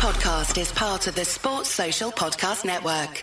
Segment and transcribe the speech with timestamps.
[0.00, 3.22] podcast is part of the Sports Social Podcast Network.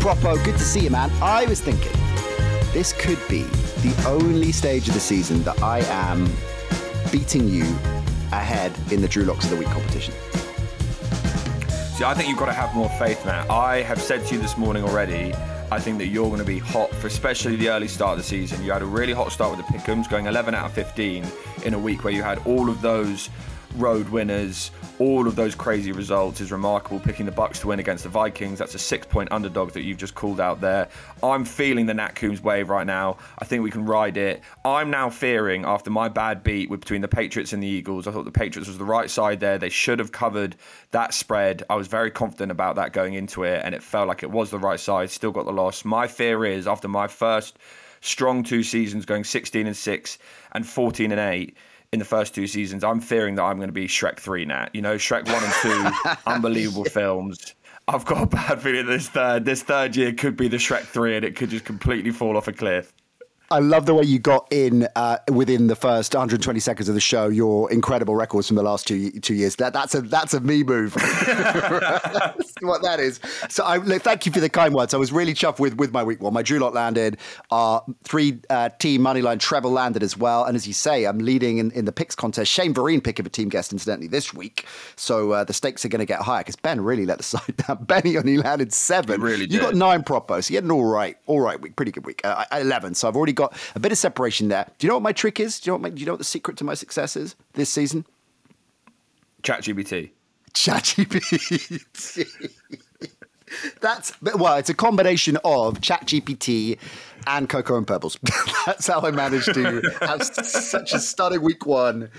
[0.00, 1.12] Propo, good to see you, man.
[1.22, 1.92] I was thinking
[2.72, 3.44] this could be
[3.84, 6.28] the only stage of the season that I am
[7.12, 7.78] beating you
[8.38, 10.14] ahead in the Drew Locks of the Week competition.
[11.96, 13.48] See, I think you've got to have more faith now.
[13.48, 15.32] I have said to you this morning already.
[15.70, 18.24] I think that you're going to be hot for especially the early start of the
[18.24, 18.62] season.
[18.64, 21.24] You had a really hot start with the Pickums, going 11 out of 15
[21.64, 23.30] in a week where you had all of those
[23.74, 27.00] road winners, all of those crazy results is remarkable.
[27.00, 30.14] Picking the Bucks to win against the Vikings, that's a six-point underdog that you've just
[30.14, 30.88] called out there.
[31.22, 33.18] I'm feeling the Nat Coombs wave right now.
[33.38, 34.42] I think we can ride it.
[34.64, 38.06] I'm now fearing after my bad beat with between the Patriots and the Eagles.
[38.06, 39.58] I thought the Patriots was the right side there.
[39.58, 40.56] They should have covered
[40.92, 41.62] that spread.
[41.68, 44.50] I was very confident about that going into it, and it felt like it was
[44.50, 45.10] the right side.
[45.10, 45.84] Still got the loss.
[45.84, 47.58] My fear is after my first
[48.00, 50.18] strong two seasons, going 16 and six
[50.52, 51.56] and 14 and eight
[51.94, 54.68] in the first two seasons, I'm fearing that I'm going to be Shrek 3 now.
[54.74, 57.54] You know, Shrek 1 and 2, unbelievable films.
[57.86, 61.16] I've got a bad feeling this third this third year could be the Shrek 3
[61.16, 62.92] and it could just completely fall off a cliff.
[63.50, 67.00] I love the way you got in uh, within the first 120 seconds of the
[67.00, 67.28] show.
[67.28, 69.56] Your incredible records from the last two two years.
[69.56, 70.94] That that's a that's a me move.
[71.26, 73.20] that's what that is.
[73.50, 74.94] So I look, thank you for the kind words.
[74.94, 76.32] I was really chuffed with with my week one.
[76.32, 77.18] My Drew Lock landed.
[77.50, 80.44] Our three uh, team moneyline treble landed as well.
[80.44, 82.50] And as you say, I'm leading in, in the picks contest.
[82.50, 84.66] Shane Vereen pick of a team guest incidentally this week.
[84.96, 87.56] So uh, the stakes are going to get higher because Ben really let the side
[87.58, 87.84] down.
[87.84, 89.20] Benny only landed seven.
[89.20, 90.46] He really You got nine propos.
[90.46, 92.22] So you had an all right all right week, pretty good week.
[92.24, 92.94] Uh, eleven.
[92.94, 94.66] So I've already got a bit of separation there.
[94.78, 95.60] Do you know what my trick is?
[95.60, 97.36] Do you know what, my, do you know what the secret to my success is
[97.54, 98.06] this season?
[99.42, 100.10] ChatGPT.
[100.54, 102.30] ChatGPT.
[103.80, 106.78] That's well, it's a combination of ChatGPT
[107.26, 108.18] and Cocoa and Pebbles.
[108.66, 112.10] That's how I managed to have such a stunning week one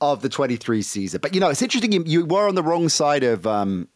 [0.00, 1.20] of the 23 season.
[1.20, 1.92] But you know, it's interesting.
[1.92, 3.88] You, you were on the wrong side of um,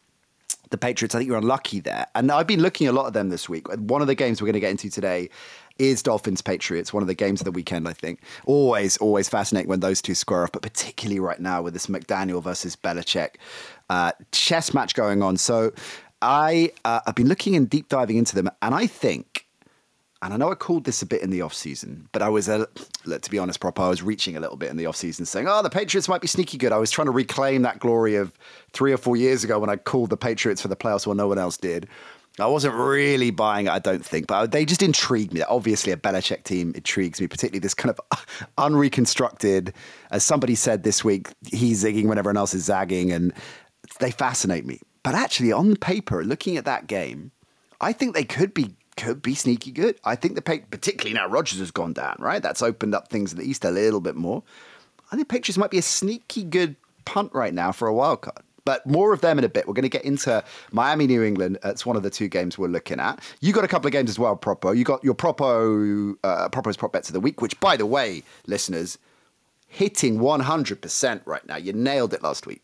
[0.69, 1.15] the Patriots.
[1.15, 2.07] I think you're unlucky there.
[2.15, 3.67] And I've been looking at a lot of them this week.
[3.73, 5.29] One of the games we're going to get into today
[5.79, 8.21] is Dolphins Patriots, one of the games of the weekend, I think.
[8.45, 12.43] Always, always fascinating when those two square off, but particularly right now with this McDaniel
[12.43, 13.35] versus Belichick
[13.89, 15.37] uh, chess match going on.
[15.37, 15.71] So
[16.21, 19.47] I, uh, I've been looking and deep diving into them, and I think,
[20.21, 22.47] and I know I called this a bit in the off season, but I was,
[22.47, 22.65] uh,
[23.09, 25.47] to be honest, Propo, I was reaching a little bit in the off season saying,
[25.49, 26.71] oh, the Patriots might be sneaky good.
[26.71, 28.31] I was trying to reclaim that glory of
[28.71, 31.27] three or four years ago when I called the Patriots for the playoffs while no
[31.27, 31.89] one else did.
[32.39, 35.43] I wasn't really buying it, I don't think, but they just intrigued me.
[35.43, 37.99] Obviously, a Belichick team intrigues me, particularly this kind of
[38.57, 39.71] unreconstructed.
[40.09, 43.33] As somebody said this week, he's zigging when everyone else is zagging, and
[43.99, 44.79] they fascinate me.
[45.03, 47.31] But actually, on paper, looking at that game,
[47.81, 49.99] I think they could be could be sneaky good.
[50.03, 52.41] I think the Pa- particularly now Rodgers has gone down, right?
[52.41, 54.43] That's opened up things in the East a little bit more.
[55.11, 58.41] I think Patriots might be a sneaky good punt right now for a wild card.
[58.65, 59.67] But more of them in a bit.
[59.67, 61.57] We're going to get into Miami, New England.
[61.63, 63.19] It's one of the two games we're looking at.
[63.41, 64.75] You got a couple of games as well, Propo.
[64.75, 68.23] You got your Propo, uh, Propo's prop bets of the week, which, by the way,
[68.47, 68.97] listeners,
[69.67, 71.57] hitting 100% right now.
[71.57, 72.61] You nailed it last week.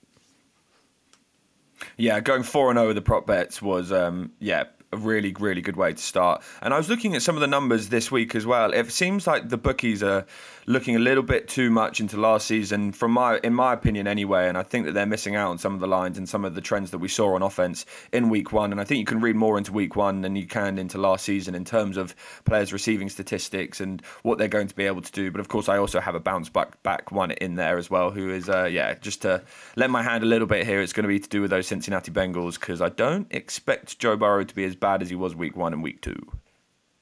[1.98, 5.62] Yeah, going four and zero with the prop bets was um, yeah a really really
[5.62, 6.42] good way to start.
[6.62, 8.74] And I was looking at some of the numbers this week as well.
[8.74, 10.26] It seems like the bookies are
[10.70, 14.48] looking a little bit too much into last season, from my in my opinion anyway.
[14.48, 16.54] And I think that they're missing out on some of the lines and some of
[16.54, 18.72] the trends that we saw on offense in week one.
[18.72, 21.26] And I think you can read more into week one than you can into last
[21.26, 22.16] season in terms of
[22.46, 25.32] players receiving statistics and what they're going to be able to do.
[25.32, 28.12] But of course, I also have a bounce back back one in there as well,
[28.12, 29.42] who is uh, yeah just to
[29.76, 30.82] let my hand a little bit here.
[30.82, 34.16] It's going to be to do with those Cincinnati Bengals because I don't expect Joe
[34.16, 36.32] Burrow to be as bad as he was week one and week two.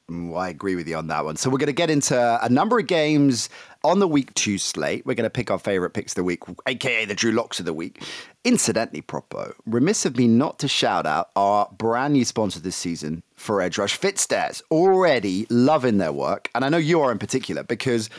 [0.09, 1.35] Mm, I agree with you on that one.
[1.35, 3.49] So we're going to get into a number of games
[3.83, 5.05] on the week two slate.
[5.05, 7.65] We're going to pick our favorite picks of the week, aka the Drew Locks of
[7.65, 8.01] the week.
[8.45, 13.21] Incidentally, Propo, remiss of me not to shout out our brand new sponsor this season
[13.35, 14.61] for Edge Rush, Fitzdares.
[14.71, 18.09] Already loving their work, and I know you are in particular because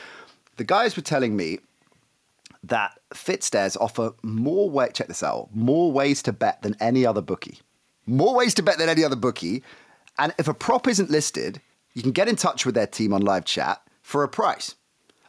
[0.59, 1.59] the guys were telling me
[2.65, 4.91] that Fitzdares offer more way.
[4.93, 7.61] Check this out: more ways to bet than any other bookie.
[8.07, 9.63] More ways to bet than any other bookie.
[10.19, 11.63] And if a prop isn't listed,
[11.99, 14.77] you can get in touch with their team on live chat for a price.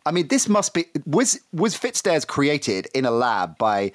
[0.05, 3.91] I mean, this must be was was Fitzdares created in a lab by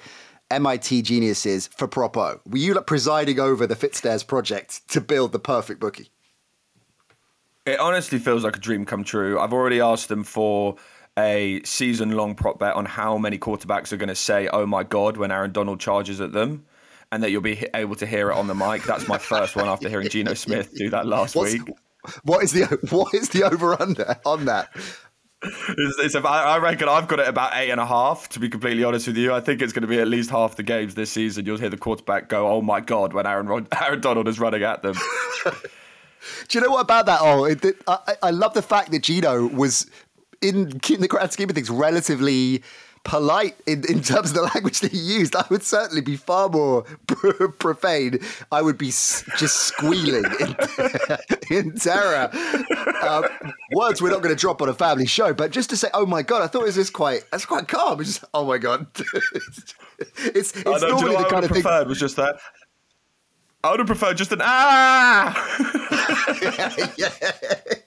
[0.51, 2.41] MIT geniuses for Propo?
[2.45, 6.09] Were you like presiding over the Fitzdares project to build the perfect bookie?
[7.65, 9.39] It honestly feels like a dream come true.
[9.39, 10.75] I've already asked them for
[11.17, 14.83] a season long prop bet on how many quarterbacks are going to say, oh my
[14.83, 16.65] God, when Aaron Donald charges at them.
[17.11, 18.83] And that you'll be able to hear it on the mic.
[18.83, 21.61] That's my first one after hearing Geno Smith do that last What's, week.
[22.23, 24.69] What is the what is the over under on that?
[25.43, 28.29] It's, it's about, I reckon I've got it about eight and a half.
[28.29, 30.55] To be completely honest with you, I think it's going to be at least half
[30.55, 31.45] the games this season.
[31.45, 34.81] You'll hear the quarterback go, "Oh my god!" when Aaron Aaron Donald is running at
[34.81, 34.95] them.
[36.47, 37.19] Do you know what about that?
[37.21, 39.89] Oh, it, I, I love the fact that Geno was
[40.41, 42.63] in, in the grand scheme of things relatively
[43.05, 45.35] polite in, in terms of the language that he used.
[45.35, 46.81] I would certainly be far more
[47.59, 48.19] profane.
[48.51, 50.55] I would be s- just squealing in,
[51.57, 52.29] in terror.
[53.01, 53.25] Um,
[53.71, 56.05] words we're not going to drop on a family show, but just to say, oh
[56.05, 57.21] my god, I thought it was just quite.
[57.31, 58.01] That's quite calm.
[58.01, 58.87] It's just, oh my god.
[60.17, 61.63] it's it's normally the kind of thing.
[61.87, 62.37] Was just that.
[63.63, 65.33] I would have preferred just an ah.
[66.41, 67.11] yeah, yeah,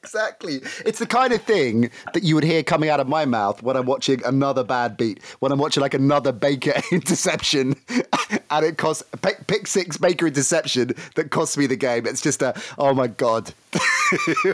[0.08, 0.62] exactly.
[0.86, 3.76] It's the kind of thing that you would hear coming out of my mouth when
[3.76, 7.76] I'm watching another bad beat, when I'm watching like another Baker interception,
[8.50, 12.06] and it costs pick, pick six Baker interception that costs me the game.
[12.06, 13.52] It's just a oh my god.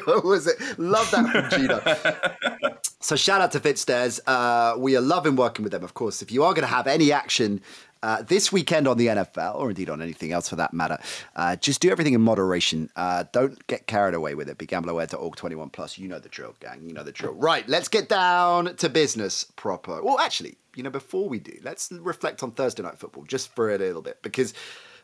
[0.04, 0.56] what was it?
[0.78, 4.18] Love that from so shout out to Fitzdares.
[4.26, 6.22] Uh, we are loving working with them, of course.
[6.22, 7.60] If you are going to have any action
[8.04, 10.98] uh, this weekend on the NFL, or indeed on anything else for that matter,
[11.36, 12.90] uh, just do everything in moderation.
[12.96, 14.58] Uh, don't get carried away with it.
[14.58, 15.96] BeGambleAware.org 21 plus.
[15.96, 16.82] You know the drill, gang.
[16.86, 17.32] You know the drill.
[17.32, 20.02] Right, let's get down to business proper.
[20.02, 23.74] Well, actually, you know, before we do, let's reflect on Thursday night football just for
[23.74, 24.52] a little bit because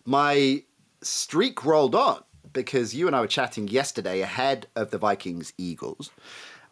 [0.05, 0.63] my
[1.01, 6.11] streak rolled on because you and I were chatting yesterday ahead of the Vikings Eagles.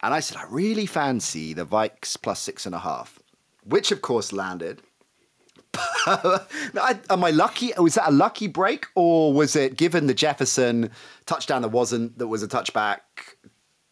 [0.01, 3.17] And I said, I really fancy the Vikes plus six and a half,
[3.63, 4.83] which of course landed.
[6.07, 7.71] Am I lucky?
[7.77, 10.89] Was that a lucky break, or was it given the Jefferson
[11.25, 12.99] touchdown that wasn't that was a touchback?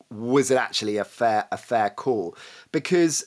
[0.09, 2.35] Was it actually a fair a fair call?
[2.71, 3.25] Because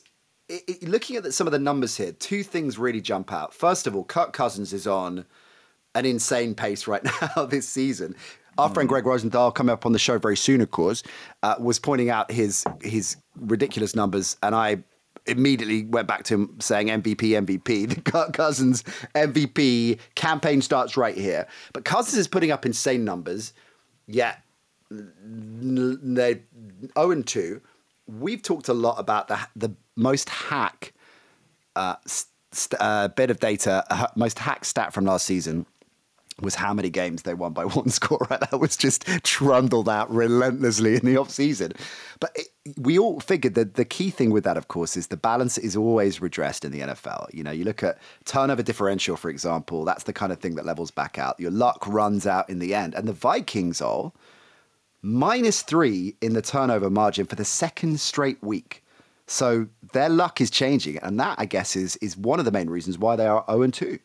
[0.49, 3.55] it, it, looking at some of the numbers here, two things really jump out.
[3.55, 5.25] First of all, Kirk Cousins is on
[5.95, 7.05] an insane pace right
[7.37, 8.17] now this season.
[8.59, 8.93] Our friend mm.
[8.93, 11.03] Greg Rosenthal, coming up on the show very soon, of course,
[11.43, 14.83] uh, was pointing out his his ridiculous numbers, and I
[15.31, 18.05] immediately went back to him saying MVP, MVP.
[18.11, 18.83] The Cousins
[19.15, 21.47] MVP campaign starts right here.
[21.73, 23.53] But Cousins is putting up insane numbers,
[24.07, 24.43] yet
[24.91, 26.41] they're
[26.99, 27.61] 0 2.
[28.07, 30.93] We've talked a lot about the, the most hack
[31.77, 35.67] uh, st- uh, bit of data, uh, most hack stat from last season
[36.43, 38.27] was how many games they won by one score.
[38.31, 38.41] Right?
[38.41, 41.73] That was just trundled out relentlessly in the off season.
[42.21, 45.17] But it, we all figured that the key thing with that, of course, is the
[45.17, 47.33] balance is always redressed in the NFL.
[47.33, 49.85] You know, you look at turnover differential, for example.
[49.85, 51.39] That's the kind of thing that levels back out.
[51.41, 54.13] Your luck runs out in the end, and the Vikings are
[55.03, 58.85] minus three in the turnover margin for the second straight week.
[59.27, 62.69] So their luck is changing, and that, I guess, is is one of the main
[62.69, 63.99] reasons why they are zero oh and two.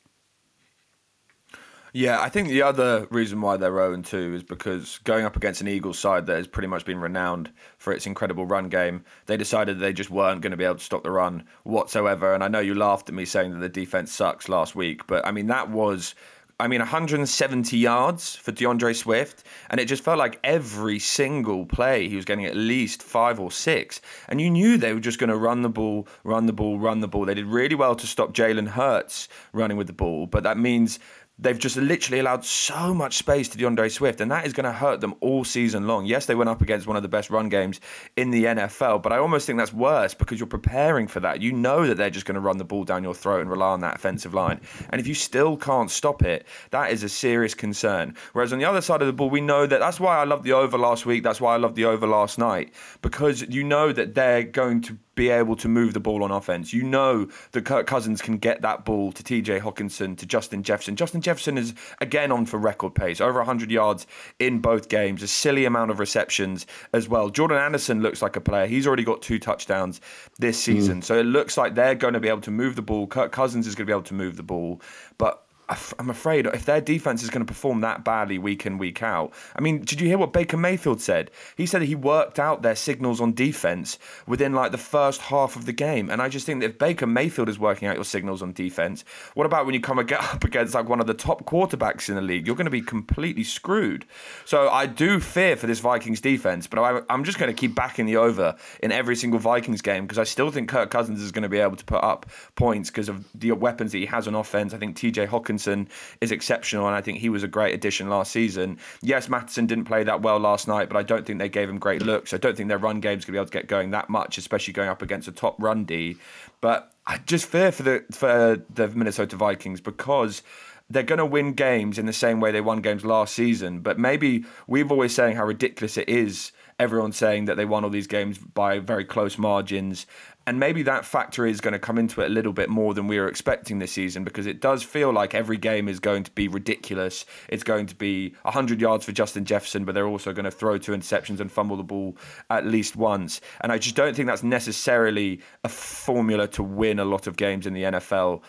[1.95, 5.61] Yeah, I think the other reason why they're 0 2 is because going up against
[5.61, 9.37] an Eagles side that has pretty much been renowned for its incredible run game, they
[9.37, 12.33] decided they just weren't going to be able to stop the run whatsoever.
[12.33, 15.25] And I know you laughed at me saying that the defense sucks last week, but
[15.25, 16.15] I mean, that was.
[16.57, 22.07] I mean, 170 yards for D'Andre Swift, and it just felt like every single play
[22.07, 23.99] he was getting at least five or six.
[24.29, 27.01] And you knew they were just going to run the ball, run the ball, run
[27.01, 27.25] the ball.
[27.25, 30.97] They did really well to stop Jalen Hurts running with the ball, but that means
[31.37, 34.71] They've just literally allowed so much space to D'Andre Swift, and that is going to
[34.71, 36.05] hurt them all season long.
[36.05, 37.81] Yes, they went up against one of the best run games
[38.15, 41.41] in the NFL, but I almost think that's worse because you're preparing for that.
[41.41, 43.71] You know that they're just going to run the ball down your throat and rely
[43.71, 44.61] on that offensive line.
[44.91, 48.15] And if you still can't stop it, that is a serious concern.
[48.31, 50.43] Whereas on the other side of the ball, we know that that's why I love
[50.43, 51.23] the over last week.
[51.23, 54.97] That's why I love the over last night because you know that they're going to
[55.15, 56.73] be able to move the ball on offense.
[56.73, 60.95] You know that Kirk Cousins can get that ball to TJ Hockenson, to Justin Jefferson.
[60.95, 64.05] Justin Jefferson is again on for record pace, over 100 yards
[64.39, 67.29] in both games, a silly amount of receptions as well.
[67.29, 68.67] Jordan Addison looks like a player.
[68.67, 70.01] He's already got two touchdowns
[70.37, 70.99] this season.
[70.99, 71.03] Mm.
[71.03, 73.07] So it looks like they're going to be able to move the ball.
[73.07, 74.81] Kirk Cousins is going to be able to move the ball.
[75.17, 79.01] But I'm afraid if their defense is going to perform that badly week in, week
[79.01, 79.33] out.
[79.55, 81.31] I mean, did you hear what Baker Mayfield said?
[81.57, 85.65] He said he worked out their signals on defense within like the first half of
[85.65, 86.09] the game.
[86.11, 89.03] And I just think that if Baker Mayfield is working out your signals on defense,
[89.33, 92.21] what about when you come up against like one of the top quarterbacks in the
[92.21, 92.45] league?
[92.45, 94.05] You're going to be completely screwed.
[94.45, 97.73] So I do fear for this Vikings defense, but I, I'm just going to keep
[97.73, 101.31] backing the over in every single Vikings game because I still think Kirk Cousins is
[101.31, 104.27] going to be able to put up points because of the weapons that he has
[104.27, 104.73] on offense.
[104.73, 105.87] I think TJ Hawkins Wilkinson
[106.19, 108.77] is exceptional, and I think he was a great addition last season.
[109.01, 111.79] Yes, Matheson didn't play that well last night, but I don't think they gave him
[111.79, 112.33] great looks.
[112.33, 114.09] I don't think their run game's is going to be able to get going that
[114.09, 116.17] much, especially going up against a top run D.
[116.59, 120.41] But I just fear for the for the Minnesota Vikings because
[120.89, 123.79] they're going to win games in the same way they won games last season.
[123.79, 126.51] But maybe we've always saying how ridiculous it is.
[126.77, 130.05] Everyone's saying that they won all these games by very close margins.
[130.47, 133.07] And maybe that factor is going to come into it a little bit more than
[133.07, 136.31] we were expecting this season because it does feel like every game is going to
[136.31, 137.25] be ridiculous.
[137.49, 140.77] It's going to be 100 yards for Justin Jefferson, but they're also going to throw
[140.77, 142.15] two interceptions and fumble the ball
[142.51, 143.41] at least once.
[143.61, 147.65] And I just don't think that's necessarily a formula to win a lot of games
[147.65, 148.43] in the NFL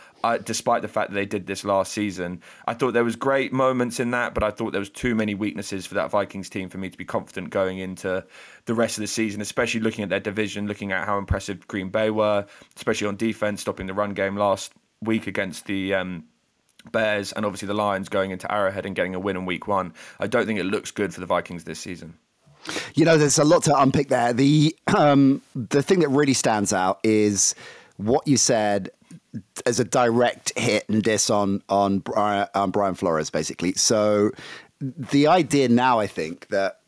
[0.44, 2.42] despite the fact that they did this last season.
[2.66, 5.34] I thought there was great moments in that, but I thought there was too many
[5.34, 8.24] weaknesses for that Vikings team for me to be confident going into
[8.64, 11.88] the rest of the season, especially looking at their division, looking at how impressive Green
[11.88, 16.24] Bay were, especially on defense, stopping the run game last week against the um,
[16.92, 19.92] Bears, and obviously the Lions going into Arrowhead and getting a win in Week One.
[20.18, 22.14] I don't think it looks good for the Vikings this season.
[22.94, 24.32] You know, there's a lot to unpick there.
[24.32, 27.54] The um, the thing that really stands out is
[27.96, 28.90] what you said
[29.64, 33.72] as a direct hit and diss on on Brian, on Brian Flores, basically.
[33.74, 34.32] So
[34.80, 36.80] the idea now, I think that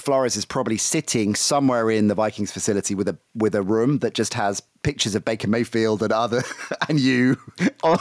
[0.00, 4.14] Flores is probably sitting somewhere in the Vikings facility with a with a room that
[4.14, 6.42] just has pictures of Baker Mayfield and other
[6.88, 7.36] and you
[7.82, 7.98] on,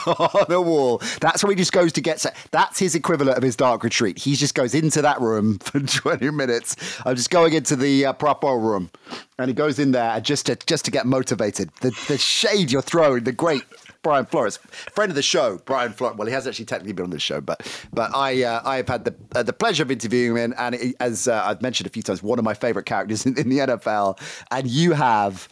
[0.50, 1.02] the wall.
[1.20, 2.36] That's where he just goes to get set.
[2.52, 4.20] That's his equivalent of his dark retreat.
[4.20, 6.76] He just goes into that room for 20 minutes.
[7.06, 8.92] I'm just going into the uh, proper room,
[9.38, 11.70] and he goes in there just to just to get motivated.
[11.82, 13.64] The the shade you're throwing, the great
[14.06, 14.58] Brian Flores,
[14.94, 16.16] friend of the show, Brian Flores.
[16.16, 18.88] Well, he has actually technically been on the show, but but I uh, I have
[18.88, 21.90] had the uh, the pleasure of interviewing him, and it, as uh, I've mentioned a
[21.90, 24.20] few times, one of my favorite characters in, in the NFL,
[24.52, 25.50] and you have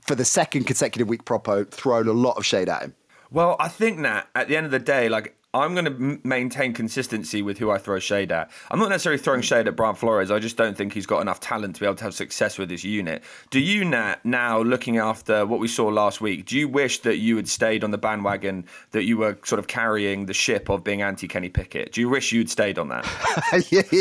[0.00, 2.94] for the second consecutive week, Propo thrown a lot of shade at him.
[3.30, 6.20] Well, I think that at the end of the day, like I'm going to m-
[6.24, 8.50] maintain consistency with who I throw shade at.
[8.70, 9.44] I'm not necessarily throwing hmm.
[9.44, 10.30] shade at Brian Flores.
[10.30, 12.68] I just don't think he's got enough talent to be able to have success with
[12.68, 13.22] this unit.
[13.50, 17.18] Do you, Nat, now looking after what we saw last week, do you wish that
[17.18, 20.84] you had stayed on the bandwagon that you were sort of carrying the ship of
[20.84, 21.92] being anti Kenny Pickett?
[21.92, 23.06] Do you wish you'd stayed on that?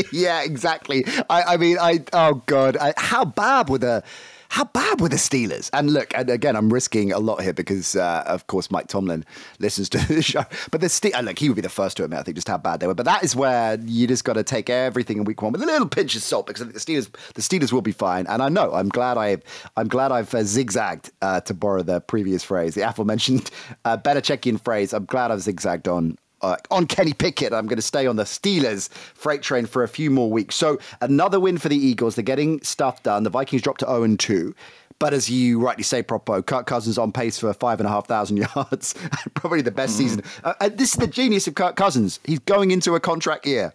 [0.12, 1.06] yeah, exactly.
[1.30, 4.04] I, I mean, I oh god, I, how bad were the
[4.50, 5.70] how bad were the Steelers?
[5.74, 9.26] And look, and again, I'm risking a lot here because, uh, of course, Mike Tomlin
[9.60, 10.44] listens to the show.
[10.72, 12.58] But the Steelers, look, he would be the first to admit, I think, just how
[12.58, 12.94] bad they were.
[12.94, 15.66] But that is where you just got to take everything in week one with a
[15.66, 18.28] little pinch of salt because I think the Steelers, the Steelers will be fine.
[18.28, 19.38] And I know, I'm glad I,
[19.78, 23.50] I'm glad I've uh, zigzagged uh, to borrow the previous phrase, the aforementioned
[23.86, 24.94] uh, Belichickian phrase.
[24.94, 27.54] I'm glad I've zigzagged on uh, on Kenny Pickett.
[27.54, 30.56] I'm going to stay on the Steelers freight train for a few more weeks.
[30.56, 32.16] So another win for the Eagles.
[32.16, 33.24] They're getting stuff done.
[33.24, 34.56] The Vikings dropped to 0 2.
[34.98, 38.08] But as you rightly say, Propo, Kirk Cousins on pace for five and a half
[38.08, 38.96] thousand yards,
[39.34, 39.98] probably the best mm.
[39.98, 40.24] season.
[40.44, 42.20] Uh, uh, this is the genius of Kirk Cousins.
[42.24, 43.74] He's going into a contract year.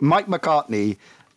[0.00, 0.96] Mike McCartney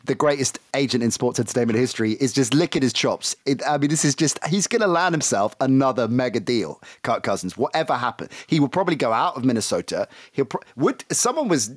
[0.09, 3.35] the greatest agent in sports entertainment history is just licking his chops.
[3.45, 7.21] It, I mean, this is just, he's going to land himself another mega deal, Kirk
[7.21, 8.31] Cousins, whatever happens.
[8.47, 10.07] He will probably go out of Minnesota.
[10.31, 11.75] He'll, pro- would, someone was,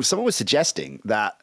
[0.00, 1.40] someone was suggesting that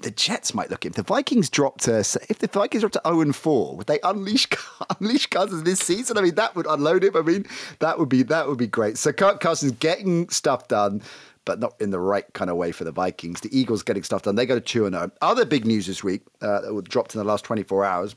[0.00, 3.20] the Jets might look if the Vikings dropped to if the Vikings dropped to 0
[3.22, 4.46] and 4, would they unleash
[5.00, 6.18] unleash Cousins this season?
[6.18, 7.16] I mean, that would unload him.
[7.16, 7.46] I mean,
[7.78, 8.98] that would be that would be great.
[8.98, 11.00] So Kirk Cousins getting stuff done
[11.46, 13.40] but not in the right kind of way for the Vikings.
[13.40, 14.34] The Eagles getting stuff done.
[14.34, 15.10] They go to 2 0.
[15.22, 18.14] Other big news this week uh, that dropped in the last 24 hours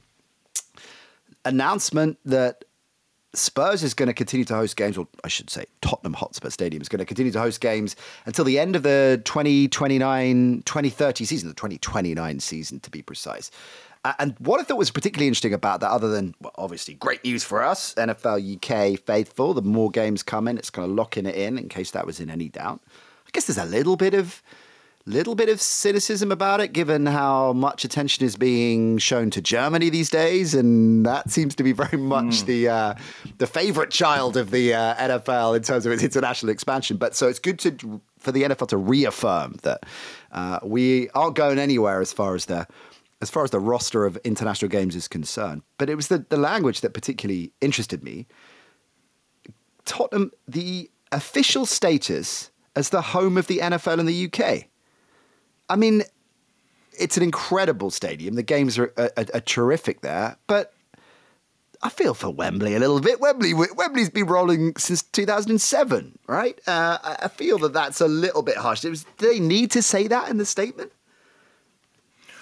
[1.46, 2.66] announcement that
[3.34, 6.82] Spurs is going to continue to host games, or I should say, Tottenham Hotspur Stadium
[6.82, 7.96] is going to continue to host games
[8.26, 13.52] until the end of the 2029 2030 season, the 2029 season to be precise.
[14.04, 17.24] Uh, and what I thought was particularly interesting about that, other than well, obviously great
[17.24, 21.26] news for us, NFL UK faithful, the more games come in, it's kind of locking
[21.28, 22.82] it in in case that was in any doubt.
[23.30, 24.42] I guess there's a little bit of
[25.06, 29.90] little bit of cynicism about it, given how much attention is being shown to Germany
[29.90, 32.46] these days, and that seems to be very much mm.
[32.48, 32.94] the uh,
[33.38, 36.98] the favourite child of the uh, NFL in terms of its international expansion.
[36.98, 39.86] But so it's good to for the NFL to reaffirm that
[40.32, 42.68] uh, we aren't going anywhere as far as the
[43.22, 45.62] as far as the roster of international games is concerned.
[45.78, 48.26] But it was the, the language that particularly interested me.
[49.86, 54.66] Tottenham, the official status as the home of the NFL in the UK.
[55.70, 56.04] I mean,
[56.98, 58.36] it's an incredible stadium.
[58.36, 60.74] The games are, are, are terrific there, but
[61.82, 63.20] I feel for Wembley a little bit.
[63.20, 66.60] Wembley, Wembley's been rolling since 2007, right?
[66.66, 68.84] Uh, I feel that that's a little bit harsh.
[68.86, 70.92] Was, do they need to say that in the statement?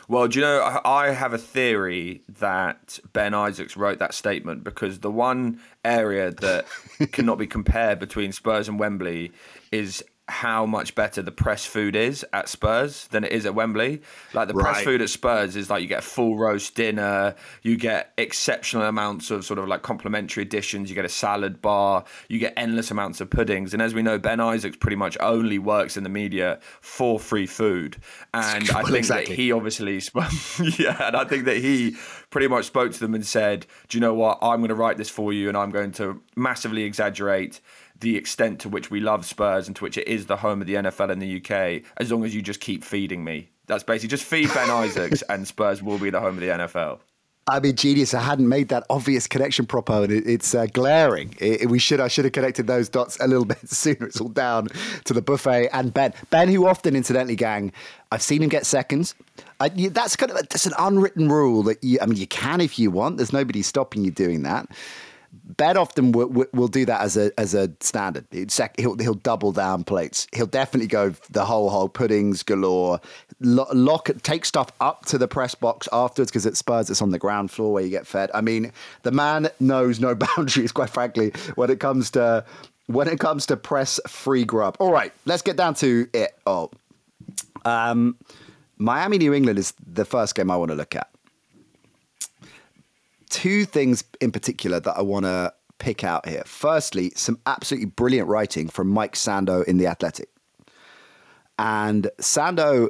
[0.09, 4.99] Well, do you know, I have a theory that Ben Isaacs wrote that statement because
[4.99, 6.65] the one area that
[7.11, 9.33] cannot be compared between Spurs and Wembley
[9.71, 14.01] is how much better the press food is at Spurs than it is at Wembley.
[14.33, 14.73] Like the right.
[14.73, 18.83] press food at Spurs is like you get a full roast dinner, you get exceptional
[18.83, 22.91] amounts of sort of like complimentary additions, you get a salad bar, you get endless
[22.91, 23.73] amounts of puddings.
[23.73, 27.47] And as we know, Ben Isaacs pretty much only works in the media for free
[27.47, 27.97] food.
[28.33, 29.35] And I think exactly.
[29.35, 30.01] that he obviously,
[30.77, 31.95] yeah, and I think that he
[32.29, 34.39] pretty much spoke to them and said, "Do you know what?
[34.41, 37.61] I'm going to write this for you, and I'm going to massively exaggerate."
[37.99, 40.67] The extent to which we love Spurs and to which it is the home of
[40.67, 43.49] the NFL in the UK, as long as you just keep feeding me.
[43.65, 46.99] That's basically just feed Ben Isaacs and Spurs will be the home of the NFL.
[47.49, 48.13] I mean, genius!
[48.13, 51.33] I hadn't made that obvious connection Propo, and it, it's uh, glaring.
[51.39, 54.07] It, we should, I should have connected those dots a little bit sooner.
[54.07, 54.67] It's all down
[55.05, 56.13] to the buffet and Ben.
[56.29, 57.71] Ben, who often, incidentally, gang,
[58.11, 59.15] I've seen him get seconds.
[59.61, 62.77] I, that's kind of that's an unwritten rule that you, I mean, you can if
[62.77, 63.15] you want.
[63.15, 64.67] There's nobody stopping you doing that.
[65.31, 68.25] Ben often will, will do that as a as a standard.
[68.77, 70.27] He'll he'll double down plates.
[70.33, 72.99] He'll definitely go the whole whole puddings galore.
[73.39, 77.19] Lock take stuff up to the press box afterwards because at Spurs it's on the
[77.19, 78.29] ground floor where you get fed.
[78.33, 78.71] I mean,
[79.03, 80.71] the man knows no boundaries.
[80.71, 82.45] Quite frankly, when it comes to
[82.85, 84.77] when it comes to press free grub.
[84.79, 86.37] All right, let's get down to it.
[86.45, 86.71] Oh,
[87.65, 88.15] um,
[88.77, 91.09] Miami New England is the first game I want to look at
[93.29, 96.43] two things in particular that I want to pick out here.
[96.45, 100.29] Firstly, some absolutely brilliant writing from Mike Sando in The Athletic.
[101.59, 102.89] And Sando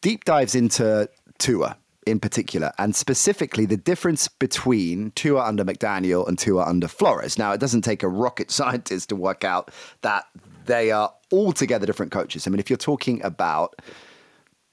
[0.00, 1.08] deep dives into
[1.38, 7.36] Tua in particular, and specifically the difference between Tua under McDaniel and Tua under Flores.
[7.36, 9.70] Now, it doesn't take a rocket scientist to work out
[10.00, 10.24] that
[10.64, 12.46] they are altogether different coaches.
[12.46, 13.80] I mean, if you're talking about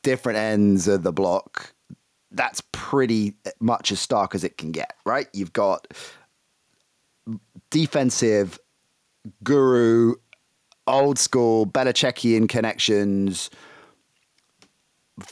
[0.01, 1.73] different ends of the block,
[2.35, 5.27] that's pretty much as stark as it can get, right?
[5.33, 5.87] You've got
[7.69, 8.59] defensive
[9.43, 10.15] guru,
[10.85, 13.49] old school Belichickian connections,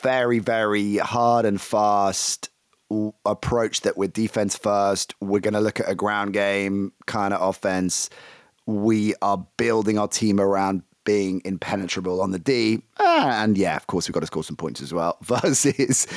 [0.02, 2.50] very, very hard and fast
[3.26, 5.14] approach that we're defense first.
[5.20, 8.10] We're going to look at a ground game kind of offense.
[8.66, 12.82] We are building our team around being impenetrable on the D.
[13.00, 15.18] And yeah, of course, we've got to score some points as well.
[15.24, 16.08] Versus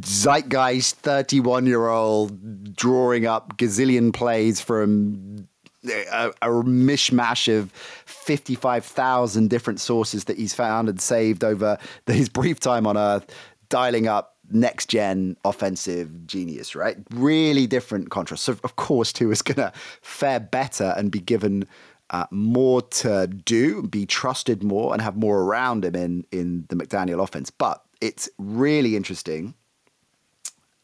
[0.00, 5.48] zeitgeist 31 year old drawing up gazillion plays from
[5.84, 7.70] a, a, mishmash of
[8.06, 13.26] 55,000 different sources that he's found and saved over his brief time on earth,
[13.68, 16.96] dialing up next gen offensive genius, right?
[17.10, 18.44] Really different contrast.
[18.44, 21.66] So, of course, Tua is going to fare better and be given
[22.10, 26.76] uh, more to do, be trusted more, and have more around him in in the
[26.76, 27.50] McDaniel offense.
[27.50, 29.54] But it's really interesting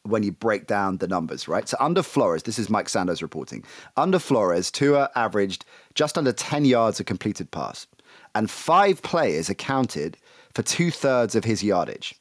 [0.04, 1.68] when you break down the numbers, right?
[1.68, 3.64] So under Flores, this is Mike Sanders reporting.
[3.96, 7.86] Under Flores, Tua averaged just under 10 yards a completed pass,
[8.34, 10.16] and five players accounted
[10.54, 12.14] for two thirds of his yardage.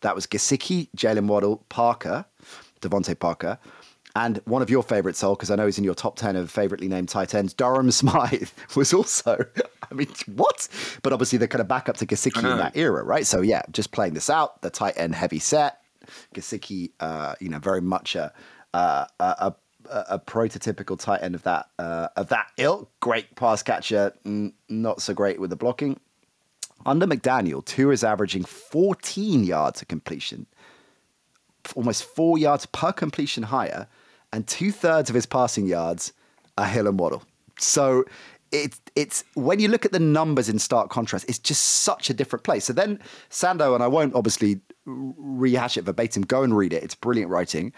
[0.00, 2.24] That was Gesicki, Jalen Waddle, Parker,
[2.80, 3.58] DeVante Parker,
[4.16, 6.50] and one of your favourites, Sol, because I know he's in your top 10 of
[6.50, 9.44] favouritely named tight ends, Durham Smythe was also,
[9.90, 10.68] I mean, what?
[11.02, 13.26] But obviously they're kind of backup to Gesicki in that era, right?
[13.26, 15.80] So yeah, just playing this out, the tight end heavy set.
[16.34, 18.32] Gesicki, uh, you know, very much a,
[18.74, 19.54] a, a,
[19.88, 22.90] a prototypical tight end of that uh, of that ilk.
[22.98, 24.12] Great pass catcher,
[24.68, 26.00] not so great with the blocking.
[26.84, 30.46] Under McDaniel, Tua is averaging 14 yards of completion,
[31.76, 33.86] almost four yards per completion higher
[34.32, 36.12] and two thirds of his passing yards
[36.56, 37.22] are Hill and Waddle.
[37.58, 38.04] So
[38.52, 42.14] it's it's when you look at the numbers in stark contrast, it's just such a
[42.14, 42.64] different place.
[42.64, 42.98] So then
[43.30, 46.22] Sando, and I won't obviously rehash it verbatim.
[46.22, 47.72] Go and read it; it's brilliant writing.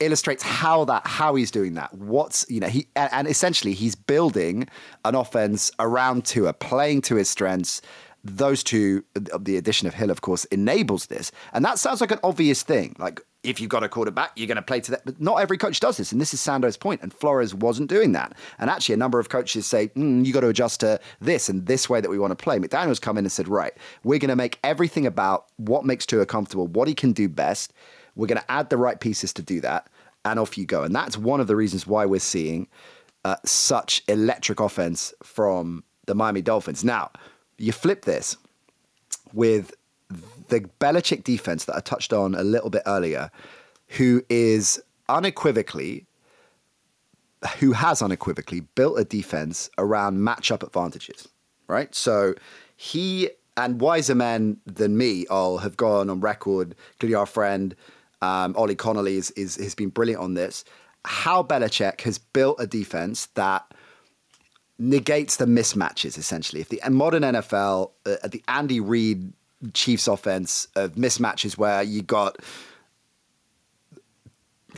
[0.00, 1.94] Illustrates how that how he's doing that.
[1.94, 4.68] What's you know he and, and essentially he's building
[5.04, 7.82] an offense around Tua, playing to his strengths.
[8.24, 12.20] Those two, the addition of Hill, of course, enables this, and that sounds like an
[12.22, 12.94] obvious thing.
[12.98, 15.04] Like if you've got a quarterback, you're going to play to that.
[15.04, 16.12] But not every coach does this.
[16.12, 17.02] And this is Sando's point.
[17.02, 18.34] And Flores wasn't doing that.
[18.58, 21.66] And actually, a number of coaches say, mm, you got to adjust to this and
[21.66, 22.58] this way that we want to play.
[22.58, 23.72] McDaniel's come in and said, right,
[24.04, 27.72] we're going to make everything about what makes Tua comfortable, what he can do best.
[28.14, 29.88] We're going to add the right pieces to do that.
[30.24, 30.84] And off you go.
[30.84, 32.68] And that's one of the reasons why we're seeing
[33.24, 36.84] uh, such electric offense from the Miami Dolphins.
[36.84, 37.10] Now,
[37.58, 38.36] you flip this
[39.32, 39.74] with
[40.48, 43.30] the Belichick defense that I touched on a little bit earlier,
[43.88, 46.06] who is unequivocally,
[47.58, 51.28] who has unequivocally built a defense around matchup advantages,
[51.66, 51.94] right?
[51.94, 52.34] So
[52.76, 57.74] he and wiser men than me all have gone on record, including our friend
[58.22, 60.64] um, Ollie Connolly is, is, has been brilliant on this.
[61.04, 63.74] How Belichick has built a defense that
[64.78, 66.60] negates the mismatches essentially.
[66.60, 69.32] If the modern NFL, uh, the Andy Reid
[69.74, 72.36] Chiefs offense of mismatches where you got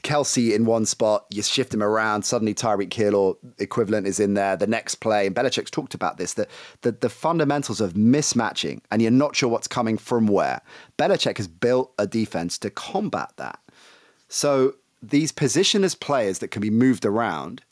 [0.03, 4.35] Kelce in one spot, you shift him around, suddenly Tyreek Hill or equivalent is in
[4.35, 4.57] there.
[4.57, 6.51] The next play, and Belichick's talked about this, that
[6.83, 10.61] the, the fundamentals of mismatching and you're not sure what's coming from where.
[10.99, 13.59] Belichick has built a defense to combat that.
[14.29, 17.63] So these positionless players that can be moved around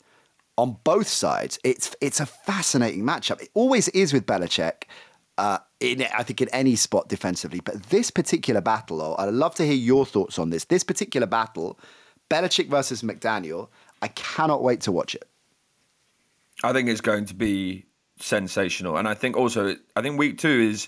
[0.57, 3.41] on both sides, it's it's a fascinating matchup.
[3.41, 4.83] It always is with Belichick.
[5.37, 9.65] Uh, in I think in any spot defensively, but this particular battle, I'd love to
[9.65, 10.65] hear your thoughts on this.
[10.65, 11.77] This particular battle,
[12.29, 13.67] Belichick versus McDaniel,
[14.01, 15.27] I cannot wait to watch it.
[16.63, 17.85] I think it's going to be
[18.19, 20.87] sensational, and I think also I think week two is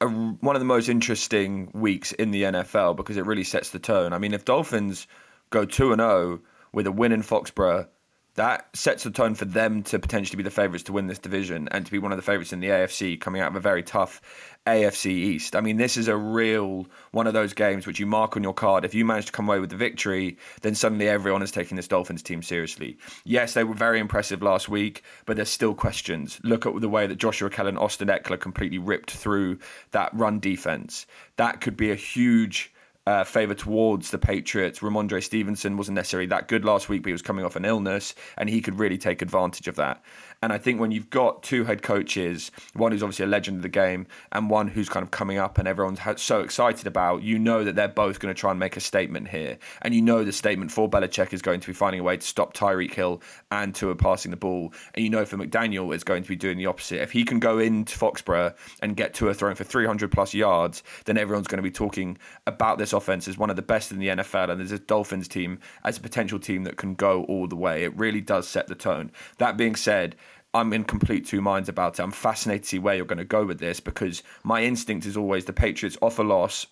[0.00, 3.78] a, one of the most interesting weeks in the NFL because it really sets the
[3.78, 4.14] tone.
[4.14, 5.06] I mean, if Dolphins
[5.50, 6.40] go two and zero oh
[6.72, 7.86] with a win in Foxborough
[8.34, 11.68] that sets the tone for them to potentially be the favourites to win this division
[11.70, 13.82] and to be one of the favourites in the AFC coming out of a very
[13.82, 14.22] tough
[14.66, 15.56] AFC East.
[15.56, 18.54] I mean, this is a real one of those games which you mark on your
[18.54, 18.84] card.
[18.84, 21.88] If you manage to come away with the victory, then suddenly everyone is taking this
[21.88, 22.96] Dolphins team seriously.
[23.24, 26.40] Yes, they were very impressive last week, but there's still questions.
[26.42, 29.58] Look at the way that Joshua Kelley and Austin Ekeler completely ripped through
[29.90, 31.06] that run defense.
[31.36, 32.71] That could be a huge
[33.06, 34.80] uh, favour towards the Patriots.
[34.80, 38.14] Rhamondre Stevenson wasn't necessarily that good last week, but he was coming off an illness,
[38.36, 40.02] and he could really take advantage of that.
[40.42, 43.62] And I think when you've got two head coaches, one who's obviously a legend of
[43.62, 47.38] the game and one who's kind of coming up and everyone's so excited about, you
[47.38, 49.56] know that they're both going to try and make a statement here.
[49.82, 52.26] And you know the statement for Belichick is going to be finding a way to
[52.26, 54.72] stop Tyreek Hill and Tua passing the ball.
[54.94, 57.00] And you know for McDaniel is going to be doing the opposite.
[57.00, 61.18] If he can go into Foxborough and get Tua throwing for 300 plus yards, then
[61.18, 64.08] everyone's going to be talking about this offense as one of the best in the
[64.08, 64.50] NFL.
[64.50, 67.84] And there's a Dolphins team as a potential team that can go all the way.
[67.84, 69.12] It really does set the tone.
[69.38, 70.16] That being said,
[70.54, 72.02] I'm in complete two minds about it.
[72.02, 75.16] I'm fascinated to see where you're going to go with this because my instinct is
[75.16, 76.66] always the Patriots off a loss,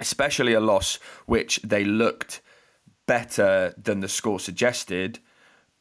[0.00, 2.40] especially a loss which they looked
[3.06, 5.18] better than the score suggested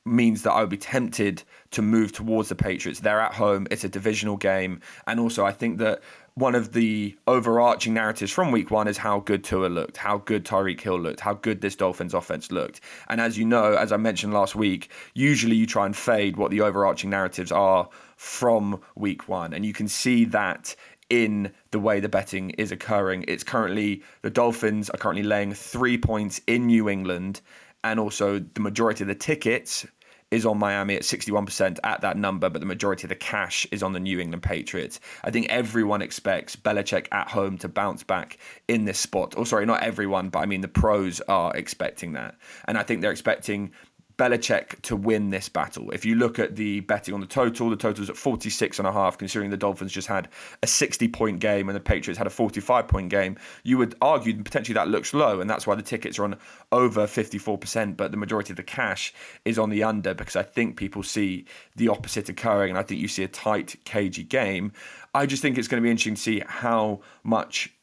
[0.04, 3.00] means that I would be tempted to move towards the Patriots.
[3.00, 4.82] They're at home, it's a divisional game.
[5.08, 6.02] And also, I think that
[6.42, 10.44] one of the overarching narratives from week one is how good Tua looked, how good
[10.44, 12.82] Tyreek Hill looked, how good this Dolphins offense looked.
[13.10, 16.50] And as you know, as I mentioned last week, usually you try and fade what
[16.50, 19.54] the overarching narratives are from week one.
[19.54, 20.76] And you can see that
[21.12, 23.24] in the way the betting is occurring.
[23.28, 27.42] It's currently, the Dolphins are currently laying three points in New England.
[27.84, 29.86] And also, the majority of the tickets
[30.32, 33.84] is on Miami at 61% at that number, but the majority of the cash is
[33.84, 35.00] on the New England Patriots.
[35.24, 38.38] I think everyone expects Belichick at home to bounce back
[38.70, 39.34] in this spot.
[39.38, 42.36] Oh, sorry, not everyone, but I mean the pros are expecting that.
[42.66, 43.74] And I think they're expecting
[44.22, 45.90] Belichick to win this battle.
[45.90, 48.88] If you look at the betting on the total, the total is at 46 and
[48.88, 50.28] a half, considering the Dolphins just had
[50.62, 53.36] a 60 point game and the Patriots had a 45 point game.
[53.64, 56.38] You would argue potentially that looks low, and that's why the tickets are on
[56.72, 59.12] over 54%, but the majority of the cash
[59.44, 63.02] is on the under because I think people see the opposite occurring, and I think
[63.02, 64.72] you see a tight, cagey game.
[65.16, 67.74] I just think it's going to be interesting to see how much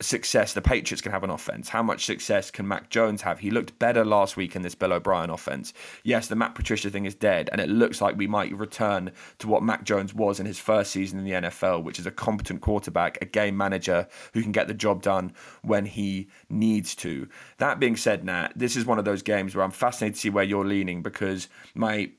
[0.00, 1.70] success the Patriots can have an offense.
[1.70, 3.38] How much success can Mac Jones have?
[3.38, 5.72] He looked better last week in this Bill O'Brien offense.
[6.04, 9.48] Yes, the Matt Patricia thing is dead, and it looks like we might return to
[9.48, 12.60] what Mac Jones was in his first season in the NFL, which is a competent
[12.60, 15.32] quarterback, a game manager who can get the job done
[15.62, 17.26] when he needs to.
[17.58, 20.30] That being said, Nat, this is one of those games where I'm fascinated to see
[20.30, 22.10] where you're leaning because my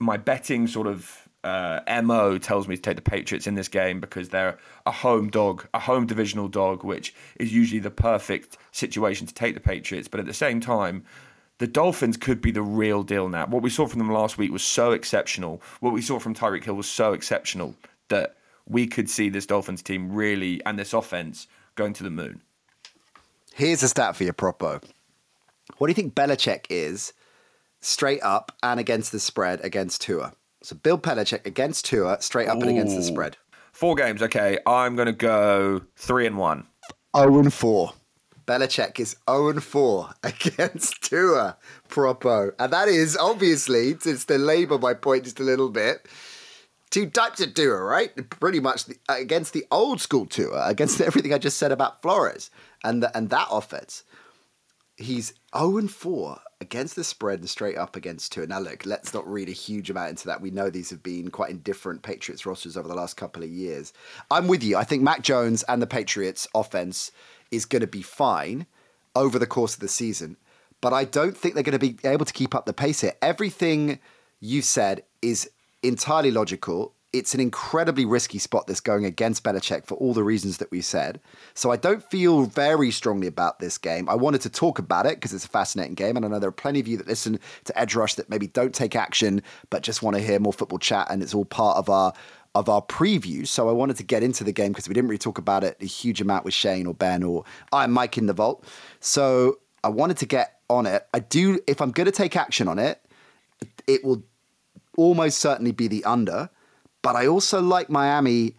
[0.00, 4.00] my betting sort of uh, Mo tells me to take the Patriots in this game
[4.00, 9.26] because they're a home dog, a home divisional dog, which is usually the perfect situation
[9.26, 10.08] to take the Patriots.
[10.08, 11.04] But at the same time,
[11.58, 13.46] the Dolphins could be the real deal now.
[13.46, 15.62] What we saw from them last week was so exceptional.
[15.80, 17.74] What we saw from Tyreek Hill was so exceptional
[18.08, 18.36] that
[18.68, 22.42] we could see this Dolphins team really and this offense going to the moon.
[23.54, 24.82] Here's a stat for your propo.
[25.78, 27.12] What do you think Belichick is
[27.80, 30.32] straight up and against the spread against Tua?
[30.62, 32.62] So Bill Belichick against Tua, straight up Ooh.
[32.62, 33.36] and against the spread.
[33.72, 34.22] Four games.
[34.22, 36.66] Okay, I'm going to go three and one.
[37.14, 37.92] Oh and four.
[38.48, 42.52] Belichick is 0 and 4 against Tua Propo.
[42.58, 46.08] And that is obviously, just to labour my point just a little bit,
[46.90, 48.10] two types of Tua, right?
[48.30, 52.50] Pretty much the, against the old school Tua, against everything I just said about Flores
[52.82, 54.02] and, the, and that offense.
[54.98, 58.48] He's 0 and 4 against the spread and straight up against Tua.
[58.48, 60.40] Now, look, let's not read a huge amount into that.
[60.40, 63.92] We know these have been quite indifferent Patriots rosters over the last couple of years.
[64.28, 64.76] I'm with you.
[64.76, 67.12] I think Mac Jones and the Patriots offense
[67.52, 68.66] is going to be fine
[69.14, 70.36] over the course of the season,
[70.80, 73.14] but I don't think they're going to be able to keep up the pace here.
[73.22, 74.00] Everything
[74.40, 75.48] you said is
[75.82, 76.92] entirely logical.
[77.12, 80.82] It's an incredibly risky spot this going against Belichick for all the reasons that we
[80.82, 81.20] said.
[81.54, 84.08] So I don't feel very strongly about this game.
[84.10, 86.50] I wanted to talk about it because it's a fascinating game, and I know there
[86.50, 89.82] are plenty of you that listen to Edge Rush that maybe don't take action but
[89.82, 92.12] just want to hear more football chat, and it's all part of our
[92.54, 93.46] of our preview.
[93.46, 95.76] So I wanted to get into the game because we didn't really talk about it
[95.80, 98.64] a huge amount with Shane or Ben or I'm Mike in the vault.
[99.00, 101.06] So I wanted to get on it.
[101.14, 103.00] I do if I'm going to take action on it,
[103.86, 104.22] it will
[104.96, 106.50] almost certainly be the under.
[107.02, 108.56] But I also like Miami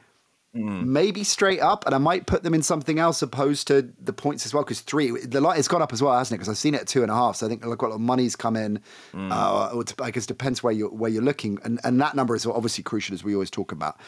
[0.55, 0.83] Mm.
[0.85, 4.47] maybe straight up, and I might put them in something else opposed to the points
[4.47, 4.63] as well.
[4.63, 6.39] Because three, the light has gone up as well, hasn't it?
[6.39, 7.35] Because I've seen it at two and a half.
[7.35, 8.79] So I think quite a lot of money's come in.
[9.13, 9.31] Mm.
[9.31, 12.83] Uh, I guess depends where you're where you're looking, and and that number is obviously
[12.83, 13.99] crucial as we always talk about.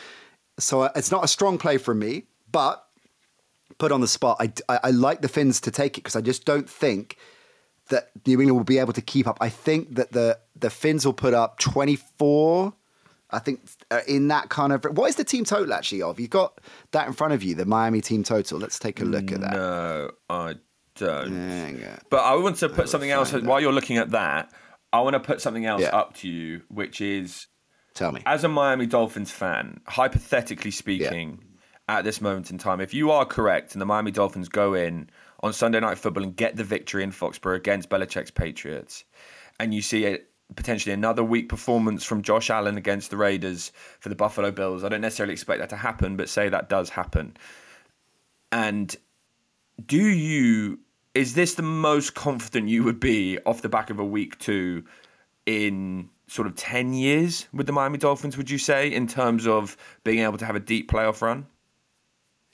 [0.58, 2.88] So uh, it's not a strong play from me, but
[3.78, 6.22] put on the spot, I, I, I like the Finns to take it because I
[6.22, 7.18] just don't think
[7.90, 9.38] that New England will be able to keep up.
[9.42, 12.74] I think that the the Finns will put up twenty four
[13.32, 16.20] I think uh, in that kind of what is the team total actually of?
[16.20, 16.60] You've got
[16.92, 18.60] that in front of you, the Miami team total.
[18.60, 19.54] Let's take a look at that.
[19.54, 20.56] No, I
[20.96, 21.32] don't.
[22.10, 23.44] But I want to put something else that.
[23.44, 24.52] while you're looking at that.
[24.94, 25.96] I want to put something else yeah.
[25.96, 27.48] up to you, which is
[27.94, 31.98] tell me as a Miami Dolphins fan, hypothetically speaking, yeah.
[31.98, 35.10] at this moment in time, if you are correct and the Miami Dolphins go in
[35.42, 39.06] on Sunday Night Football and get the victory in Foxborough against Belichick's Patriots,
[39.60, 44.10] and you see it potentially another weak performance from Josh Allen against the Raiders for
[44.10, 44.84] the Buffalo Bills.
[44.84, 47.38] I don't necessarily expect that to happen, but say that does happen.
[48.52, 48.96] And
[49.86, 50.80] do you
[51.14, 54.84] is this the most confident you would be off the back of a week two
[55.46, 59.76] in sort of 10 years with the Miami Dolphins, would you say, in terms of
[60.04, 61.46] being able to have a deep playoff run?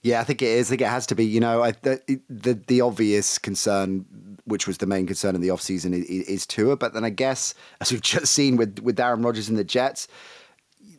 [0.01, 0.67] Yeah, I think it is.
[0.67, 1.25] I think it has to be.
[1.25, 4.05] You know, I, the, the, the obvious concern,
[4.47, 6.75] which was the main concern in the offseason, is, is Tua.
[6.75, 10.07] But then I guess, as we've just seen with with Aaron Rodgers and the Jets,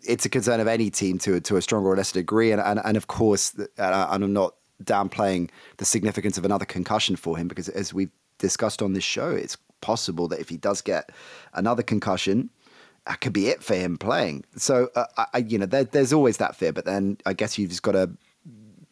[0.03, 2.53] it's a concern of any team to to a stronger or lesser degree.
[2.53, 7.37] And and, and of course, and I'm not downplaying the significance of another concussion for
[7.37, 11.11] him because, as we've discussed on this show, it's possible that if he does get
[11.55, 12.51] another concussion,
[13.07, 14.45] that could be it for him playing.
[14.57, 16.73] So, uh, I, you know, there, there's always that fear.
[16.73, 18.11] But then I guess you've just got to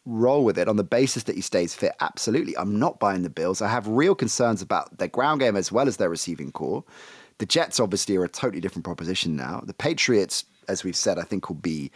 [0.07, 1.95] roll with it on the basis that he stays fit.
[1.99, 2.57] Absolutely.
[2.57, 3.61] I'm not buying the Bills.
[3.61, 6.83] I have real concerns about their ground game as well as their receiving corps.
[7.39, 9.61] The Jets obviously are a totally different proposition now.
[9.65, 11.91] The Patriots, as we've said, I think will be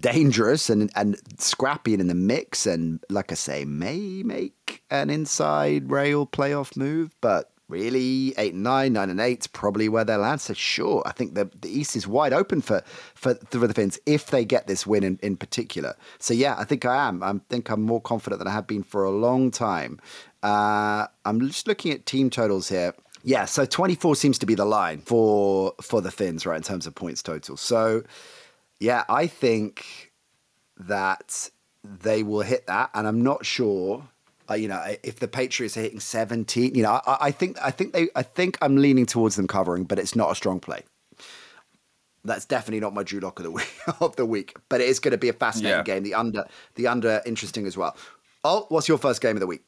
[0.00, 5.10] dangerous and and scrappy and in the mix and like I say, may make an
[5.10, 10.18] inside rail playoff move, but really eight and nine, nine and eight, probably where they'll
[10.18, 10.40] land.
[10.42, 12.82] So sure, I think the, the East is wide open for,
[13.14, 15.96] for for the Finns if they get this win in, in particular.
[16.18, 17.22] So yeah, I think I am.
[17.22, 19.98] I think I'm more confident than I have been for a long time.
[20.42, 22.94] Uh, I'm just looking at team totals here.
[23.24, 26.86] Yeah, so 24 seems to be the line for for the Finns, right, in terms
[26.86, 27.56] of points total.
[27.56, 28.02] So
[28.78, 30.12] yeah, I think
[30.76, 31.50] that
[31.82, 34.08] they will hit that, and I'm not sure
[34.52, 37.70] uh, you know, if the Patriots are hitting 17, you know, I, I, think I
[37.70, 40.82] think they I think I'm leaning towards them covering, but it's not a strong play.
[42.24, 45.00] That's definitely not my Drew Lock of the week of the week, but it is
[45.00, 45.82] going to be a fascinating yeah.
[45.82, 46.02] game.
[46.02, 47.96] The under the under interesting as well.
[48.44, 49.64] Oh, what's your first game of the week?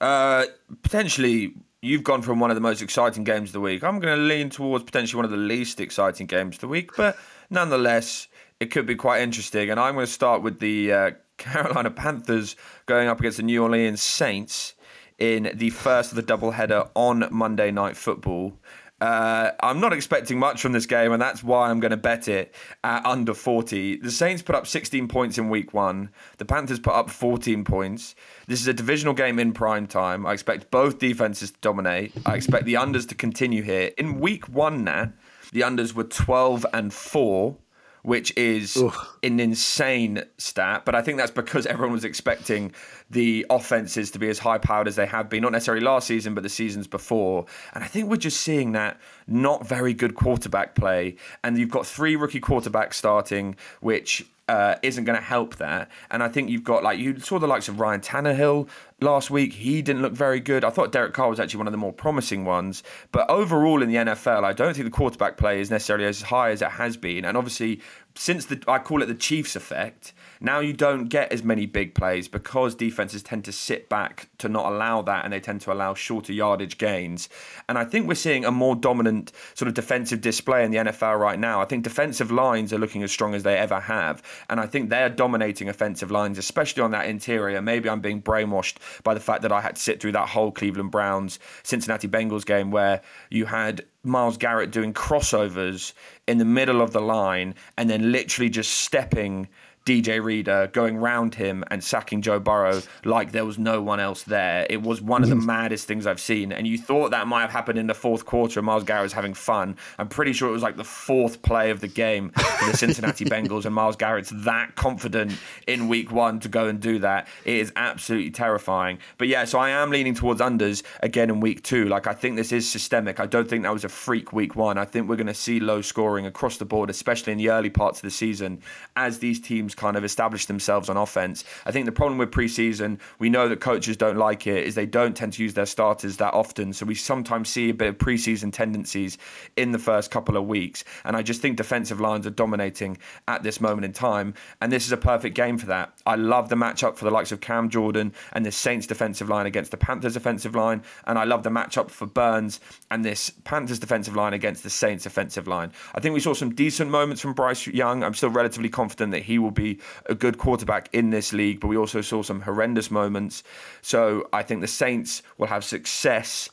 [0.00, 0.44] Uh,
[0.82, 3.82] potentially, you've gone from one of the most exciting games of the week.
[3.82, 6.90] I'm going to lean towards potentially one of the least exciting games of the week,
[6.96, 7.16] but
[7.50, 8.28] nonetheless,
[8.60, 9.70] it could be quite interesting.
[9.70, 11.10] And I'm going to start with the uh,
[11.42, 12.54] Carolina Panthers
[12.86, 14.74] going up against the New Orleans Saints
[15.18, 18.56] in the first of the doubleheader on Monday Night Football.
[19.00, 22.28] Uh, I'm not expecting much from this game, and that's why I'm going to bet
[22.28, 23.96] it at under 40.
[23.96, 26.10] The Saints put up 16 points in week one.
[26.38, 28.14] The Panthers put up 14 points.
[28.46, 30.24] This is a divisional game in prime time.
[30.24, 32.12] I expect both defenses to dominate.
[32.24, 33.90] I expect the unders to continue here.
[33.98, 35.12] In week one, now,
[35.52, 37.56] the unders were 12 and 4
[38.02, 38.76] which is
[39.22, 40.84] an insane stat.
[40.84, 42.72] But I think that's because everyone was expecting
[43.10, 46.34] the offenses to be as high powered as they have been, not necessarily last season,
[46.34, 47.46] but the seasons before.
[47.74, 51.16] And I think we're just seeing that not very good quarterback play.
[51.44, 55.90] And you've got three rookie quarterbacks starting, which uh, isn't going to help that.
[56.10, 58.68] And I think you've got like you saw the likes of Ryan Tannehill
[59.00, 59.52] last week.
[59.52, 60.64] He didn't look very good.
[60.64, 62.82] I thought Derek Carr was actually one of the more promising ones.
[63.12, 66.50] But overall in the NFL, I don't think the quarterback play is necessarily as high
[66.50, 67.24] as it has been.
[67.24, 67.80] And obviously,
[68.14, 71.94] since the I call it the Chiefs effect, now you don't get as many big
[71.94, 75.72] plays because defenses tend to sit back to not allow that and they tend to
[75.72, 77.28] allow shorter yardage gains.
[77.68, 81.18] And I think we're seeing a more dominant sort of defensive display in the NFL
[81.18, 81.60] right now.
[81.60, 84.22] I think defensive lines are looking as strong as they ever have.
[84.50, 87.62] And I think they're dominating offensive lines, especially on that interior.
[87.62, 90.50] Maybe I'm being brainwashed by the fact that I had to sit through that whole
[90.50, 93.00] Cleveland Browns Cincinnati Bengals game where
[93.30, 95.92] you had Myles Garrett doing crossovers
[96.26, 99.48] in the middle of the line and then literally just stepping
[99.84, 104.22] DJ Reader going round him and sacking Joe Burrow like there was no one else
[104.22, 104.66] there.
[104.70, 106.52] It was one of the maddest things I've seen.
[106.52, 109.12] And you thought that might have happened in the fourth quarter and Myles Garrett was
[109.12, 109.76] having fun.
[109.98, 113.24] I'm pretty sure it was like the fourth play of the game for the Cincinnati
[113.32, 115.32] Bengals, and Myles Garrett's that confident
[115.66, 117.28] in week one to go and do that.
[117.44, 118.98] It is absolutely terrifying.
[119.18, 121.86] But yeah, so I am leaning towards unders again in week two.
[121.86, 123.20] Like I think this is systemic.
[123.20, 124.78] I don't think that was a freak week one.
[124.78, 127.70] I think we're going to see low scoring across the board, especially in the early
[127.70, 128.60] parts of the season
[128.96, 131.44] as these teams kind of establish themselves on offense.
[131.66, 134.86] I think the problem with preseason, we know that coaches don't like it, is they
[134.86, 136.72] don't tend to use their starters that often.
[136.72, 139.18] So we sometimes see a bit of preseason tendencies
[139.56, 140.84] in the first couple of weeks.
[141.04, 144.34] And I just think defensive lines are dominating at this moment in time.
[144.60, 145.92] And this is a perfect game for that.
[146.06, 149.46] I love the matchup for the likes of Cam Jordan and the Saints defensive line
[149.46, 150.82] against the Panthers offensive line.
[151.06, 155.06] And I love the matchup for Burns and this Panthers defensive line against the Saints
[155.06, 155.72] offensive line.
[155.94, 158.02] I think we saw some decent moments from Bryce Young.
[158.02, 161.60] I'm still relatively confident that he will be be a good quarterback in this league,
[161.60, 163.42] but we also saw some horrendous moments.
[163.80, 166.50] So I think the Saints will have success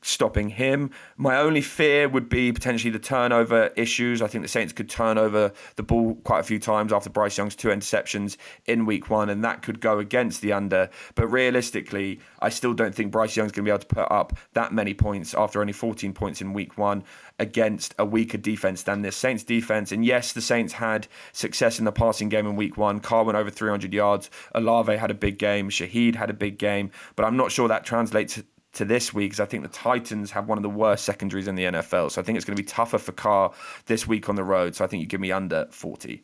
[0.00, 0.90] stopping him.
[1.16, 4.22] My only fear would be potentially the turnover issues.
[4.22, 7.36] I think the Saints could turn over the ball quite a few times after Bryce
[7.36, 10.88] Young's two interceptions in week one, and that could go against the under.
[11.14, 14.36] But realistically, I still don't think Bryce Young's going to be able to put up
[14.52, 17.02] that many points after only 14 points in week one
[17.38, 19.90] against a weaker defense than this Saints defense.
[19.90, 23.00] And yes, the Saints had success in the passing game in week one.
[23.00, 24.30] Carr went over 300 yards.
[24.54, 25.70] Olave had a big game.
[25.70, 26.92] Shaheed had a big game.
[27.16, 28.40] But I'm not sure that translates
[28.74, 31.54] to this week because I think the Titans have one of the worst secondaries in
[31.54, 32.10] the NFL.
[32.10, 33.52] So I think it's going to be tougher for Carr
[33.86, 34.74] this week on the road.
[34.74, 36.22] So I think you give me under 40.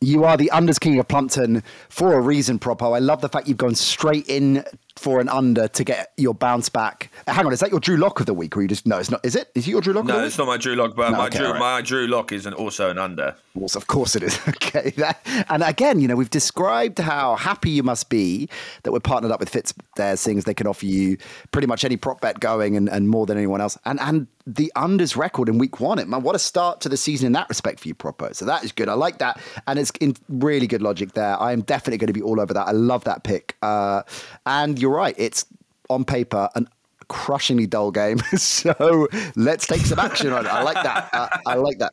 [0.00, 2.94] You are the unders king of Plumpton for a reason, Propo.
[2.94, 4.64] I love the fact you've gone straight in
[4.98, 7.10] for an under to get your bounce back.
[7.26, 8.98] Hang on, is that your Drew Lock of the week, or you just no?
[8.98, 9.24] It's not.
[9.24, 9.50] Is it?
[9.54, 10.04] Is it your Drew Lock?
[10.04, 11.58] No, it's not my Drew Lock, but no, my okay, Drew right.
[11.58, 13.34] my Drew Lock is an, also an under.
[13.54, 14.38] Well, of course it is.
[14.48, 18.48] okay, that, and again, you know, we've described how happy you must be
[18.82, 21.16] that we're partnered up with Fitz there, seeing as they can offer you
[21.52, 24.72] pretty much any prop bet going and, and more than anyone else, and and the
[24.76, 25.98] unders record in week one.
[25.98, 28.34] It man, what a start to the season in that respect for you, Propo.
[28.34, 28.88] So that is good.
[28.88, 31.40] I like that, and it's in really good logic there.
[31.40, 32.66] I am definitely going to be all over that.
[32.66, 34.02] I love that pick, uh,
[34.46, 35.14] and you're right.
[35.18, 35.44] It's
[35.90, 36.66] on paper an
[37.08, 38.18] crushingly dull game.
[38.36, 40.48] so let's take some action on it.
[40.48, 41.40] I like that.
[41.46, 41.92] I like that.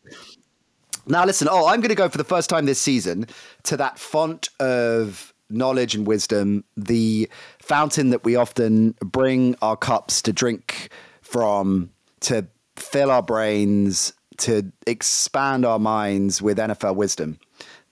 [1.08, 1.47] Now, listen.
[1.51, 3.27] Oh, I'm going to go for the first time this season
[3.63, 7.29] to that font of knowledge and wisdom, the
[7.62, 10.89] fountain that we often bring our cups to drink
[11.21, 17.39] from, to fill our brains, to expand our minds with NFL wisdom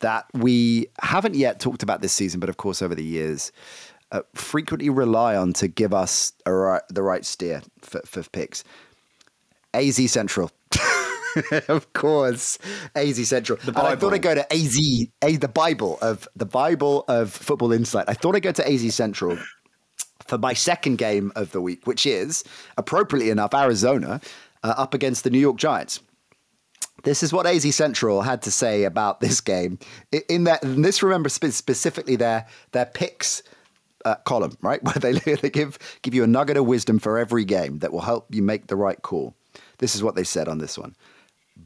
[0.04, 3.52] that we haven't yet talked about this season, but of course, over the years,
[4.14, 8.64] uh, frequently rely on to give us right, the right steer for, for picks.
[9.74, 10.52] AZ Central.
[11.68, 12.60] of course,
[12.96, 13.58] AZ Central.
[13.66, 14.78] And I thought I'd go to AZ,
[15.24, 18.06] A, the Bible of the Bible of Football Insight.
[18.08, 19.38] I thought I'd go to AZ Central
[20.28, 22.44] for my second game of the week, which is
[22.78, 24.22] appropriately enough Arizona
[24.64, 26.00] uh, up against the New York Giants.
[27.04, 29.80] This is what AZ Central had to say about this game.
[30.30, 33.42] In that, and this remember specifically their their picks
[34.06, 34.84] uh, column, right?
[34.84, 38.02] Where they, they give, give you a nugget of wisdom for every game that will
[38.02, 39.36] help you make the right call.
[39.78, 40.96] This is what they said on this one.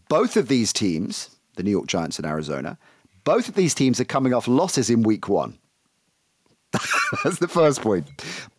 [0.10, 2.78] Both of these teams, the New York Giants and Arizona,
[3.24, 5.58] both of these teams are coming off losses in week one.
[7.24, 8.08] That's the first point.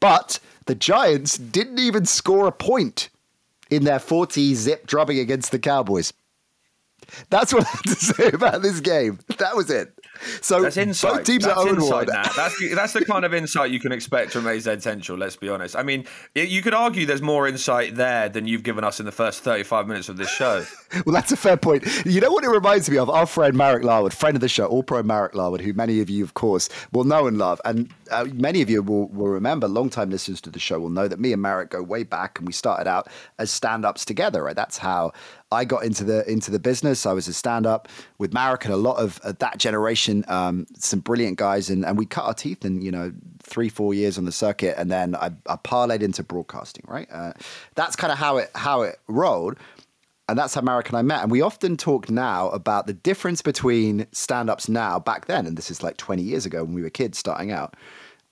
[0.00, 3.08] But the Giants didn't even score a point
[3.70, 6.12] in their 40 zip drubbing against the Cowboys.
[7.30, 9.18] That's what I have to say about this game.
[9.38, 9.97] That was it.
[10.40, 11.12] So that's insight.
[11.12, 12.32] both teams that's are insight, that.
[12.36, 15.18] That's the, that's the kind of insight you can expect from AZ Central.
[15.18, 15.76] Let's be honest.
[15.76, 16.04] I mean,
[16.34, 19.86] you could argue there's more insight there than you've given us in the first 35
[19.86, 20.64] minutes of this show.
[21.06, 21.84] well, that's a fair point.
[22.04, 23.10] You know what it reminds me of?
[23.10, 26.10] Our friend Marek Larwood, friend of the show, All Pro Marek Larwood, who many of
[26.10, 29.68] you, of course, will know and love, and uh, many of you will, will remember.
[29.68, 32.46] Long-time listeners to the show will know that me and Marek go way back, and
[32.46, 34.42] we started out as stand-ups together.
[34.42, 34.56] Right?
[34.56, 35.12] That's how
[35.50, 37.06] I got into the into the business.
[37.06, 40.66] I was a stand up with Marek and a lot of uh, that generation, um,
[40.76, 44.18] some brilliant guys, and, and we cut our teeth in you know three four years
[44.18, 46.84] on the circuit, and then I, I parlayed into broadcasting.
[46.86, 47.32] Right, uh,
[47.76, 49.56] that's kind of how it how it rolled.
[50.30, 51.22] And that's how Marek and I met.
[51.22, 55.56] And we often talk now about the difference between stand ups now, back then, and
[55.56, 57.76] this is like 20 years ago when we were kids starting out.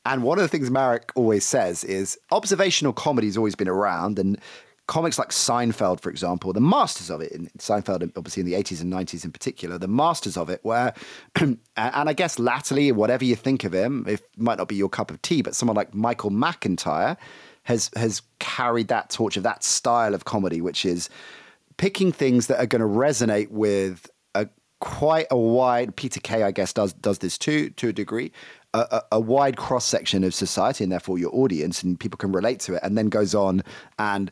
[0.04, 4.38] And one of the things Marek always says is observational comedy's always been around, and
[4.86, 8.80] comics like Seinfeld, for example, the masters of it, in Seinfeld, obviously in the 80s
[8.80, 10.94] and 90s in particular, the masters of it, where,
[11.36, 15.10] and I guess latterly, whatever you think of him, it might not be your cup
[15.10, 17.16] of tea, but someone like Michael McIntyre
[17.64, 21.10] has has carried that torch of that style of comedy, which is
[21.78, 24.48] picking things that are going to resonate with a
[24.80, 28.30] quite a wide Peter Kay, I guess, does does this too to a degree.
[28.74, 32.60] A, a, wide cross section of society and therefore your audience and people can relate
[32.60, 33.62] to it and then goes on
[33.98, 34.30] and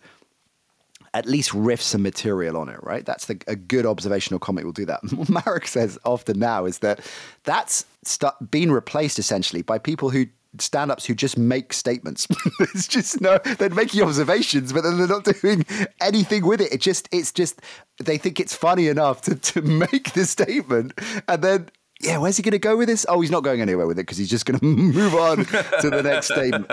[1.14, 3.06] at least riff some material on it, right?
[3.06, 5.00] That's the, a good observational comic will do that.
[5.14, 7.00] What Marek says often now is that
[7.44, 10.26] that's st- been replaced essentially by people who
[10.58, 12.26] stand-ups who just make statements.
[12.60, 15.64] it's just no, they're making observations, but then they're not doing
[16.00, 16.72] anything with it.
[16.72, 17.60] It just, it's just,
[18.02, 20.92] they think it's funny enough to, to make the statement,
[21.28, 21.68] and then
[22.00, 23.06] yeah, where's he going to go with this?
[23.08, 25.90] Oh, he's not going anywhere with it because he's just going to move on to
[25.90, 26.70] the next statement.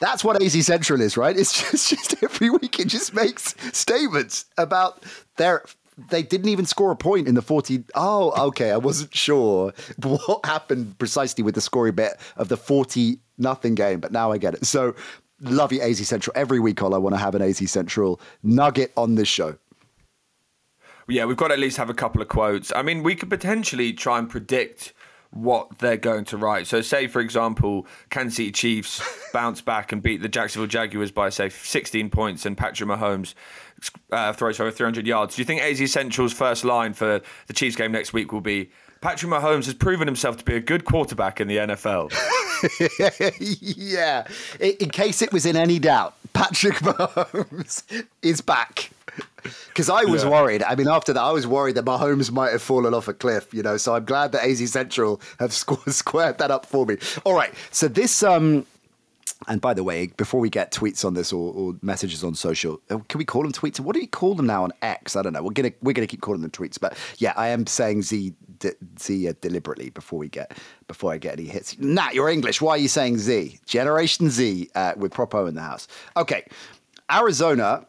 [0.00, 1.36] That's what AZ Central is, right?
[1.36, 5.04] It's just, just every week it just makes statements about
[5.36, 5.64] their
[6.08, 7.84] they didn't even score a point in the 40.
[7.94, 8.70] Oh, okay.
[8.70, 14.00] I wasn't sure what happened precisely with the scoring bit of the 40 nothing game,
[14.00, 14.64] but now I get it.
[14.64, 14.94] So
[15.42, 16.32] love you, AZ Central.
[16.34, 19.56] Every week, all I want to have an AZ Central nugget on this show.
[21.08, 22.72] Yeah, we've got to at least have a couple of quotes.
[22.74, 24.92] I mean, we could potentially try and predict
[25.30, 26.66] what they're going to write.
[26.66, 29.00] So, say for example, Kansas City Chiefs
[29.32, 33.34] bounce back and beat the Jacksonville Jaguars by say 16 points, and Patrick Mahomes
[34.10, 35.36] uh, throws over 300 yards.
[35.36, 38.70] Do you think AZ Central's first line for the Chiefs game next week will be
[39.00, 42.12] Patrick Mahomes has proven himself to be a good quarterback in the NFL?
[43.60, 44.26] yeah.
[44.58, 47.82] In case it was in any doubt, Patrick Mahomes
[48.22, 48.90] is back.
[49.68, 50.30] Because I was yeah.
[50.30, 50.62] worried.
[50.62, 53.52] I mean, after that, I was worried that Mahomes might have fallen off a cliff.
[53.52, 55.52] You know, so I'm glad that AZ Central have
[55.88, 56.96] squared that up for me.
[57.24, 58.66] All right, so this um,
[59.48, 62.80] and by the way, before we get tweets on this or, or, messages on social,
[62.90, 63.80] uh, can we call them tweets?
[63.80, 65.16] What do we call them now on X?
[65.16, 65.42] I don't know.
[65.42, 68.34] We're gonna we're gonna keep calling them tweets, but yeah, I am saying Z
[68.98, 71.78] Z uh, deliberately before we get before I get any hits.
[71.78, 72.60] Nat, you're English.
[72.60, 73.58] Why are you saying Z?
[73.66, 75.88] Generation Z uh, with Propo in the house.
[76.16, 76.44] Okay,
[77.10, 77.86] Arizona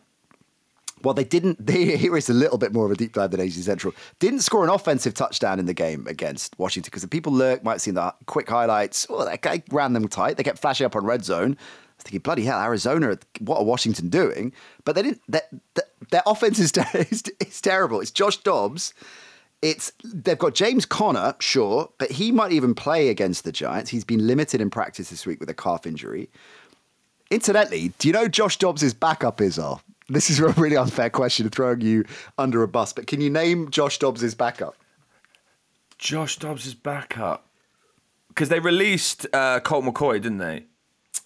[1.04, 1.60] well, they didn't.
[1.72, 3.94] They, here is a little bit more of a deep dive than AZ Central.
[4.20, 7.74] Didn't score an offensive touchdown in the game against Washington because the people lurk might
[7.74, 9.08] have seen the quick highlights.
[9.10, 10.38] Oh, that guy ran them tight.
[10.38, 11.52] They kept flashing up on red zone.
[11.52, 14.54] I was thinking, bloody hell, Arizona, what are Washington doing?
[14.84, 15.22] But they didn't.
[15.30, 15.44] Their,
[16.10, 18.02] their offense is, is, is terrible.
[18.02, 18.94] It's Josh Dobbs.
[19.62, 23.92] It's they've got James Conner, sure, but he might even play against the Giants.
[23.92, 26.30] He's been limited in practice this week with a calf injury.
[27.30, 29.60] Incidentally, do you know Josh Dobbs' backup is?
[29.60, 29.82] All
[30.14, 32.06] this is a really unfair question throwing you
[32.38, 34.76] under a bus, but can you name Josh Dobbs' backup?
[35.98, 37.48] Josh Dobbs' backup?
[38.30, 40.66] Because they released uh, Colt McCoy, didn't they?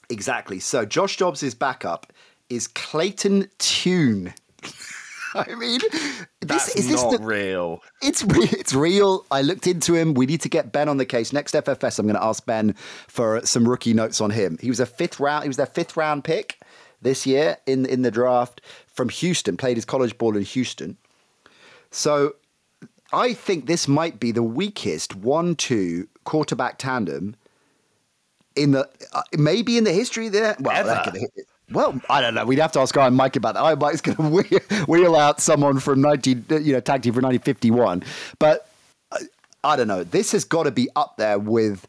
[0.10, 0.60] Exactly.
[0.60, 2.12] So Josh Dobbs' backup
[2.50, 4.34] is Clayton Tune.
[5.36, 7.84] I mean, this That's is this not the, real.
[8.02, 9.26] It's it's real.
[9.32, 10.14] I looked into him.
[10.14, 12.00] We need to get Ben on the case next FFS.
[12.00, 12.74] I'm going to ask Ben
[13.08, 14.58] for some rookie notes on him.
[14.62, 15.44] He was a fifth round.
[15.44, 16.60] He was their fifth round pick
[17.02, 20.98] this year in in the draft from Houston, played his college ball in Houston.
[21.92, 22.36] So
[23.14, 27.36] I think this might be the weakest one-two quarterback tandem
[28.56, 30.56] in the uh, maybe in the history there.
[30.60, 31.04] Well,
[31.72, 32.46] well, I don't know.
[32.46, 33.62] We'd have to ask Iron Mike about that.
[33.62, 37.22] Iron Mike's going to wheel, wheel out someone from 19, you know, tag team for
[37.22, 38.04] 1951.
[38.40, 38.70] But
[39.12, 39.20] I, uh,
[39.64, 40.04] I don't know.
[40.04, 41.88] This has got to be up there with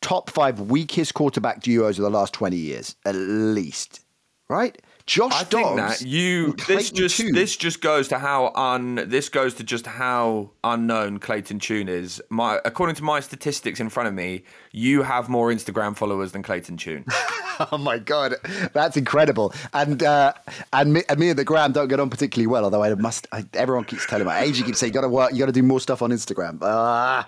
[0.00, 4.00] top five weakest quarterback duos of the last 20 years, at least
[4.48, 4.80] right?
[5.06, 5.52] Josh I Dobbs.
[5.52, 7.32] Think that you this just Tune.
[7.32, 12.20] this just goes to how un this goes to just how unknown Clayton Tune is.
[12.28, 14.42] My according to my statistics in front of me,
[14.72, 17.04] you have more Instagram followers than Clayton Tune.
[17.72, 18.34] oh my god,
[18.72, 19.54] that's incredible!
[19.72, 20.32] And uh,
[20.72, 22.64] and, me, and me and the gram don't get on particularly well.
[22.64, 25.32] Although I must, I, everyone keeps telling me, agent keeps saying you got to work,
[25.32, 26.58] you got to do more stuff on Instagram.
[26.60, 27.22] Uh,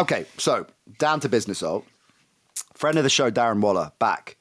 [0.00, 0.64] okay, so
[0.98, 1.60] down to business.
[1.60, 1.84] Oh,
[2.74, 4.36] friend of the show, Darren Waller, back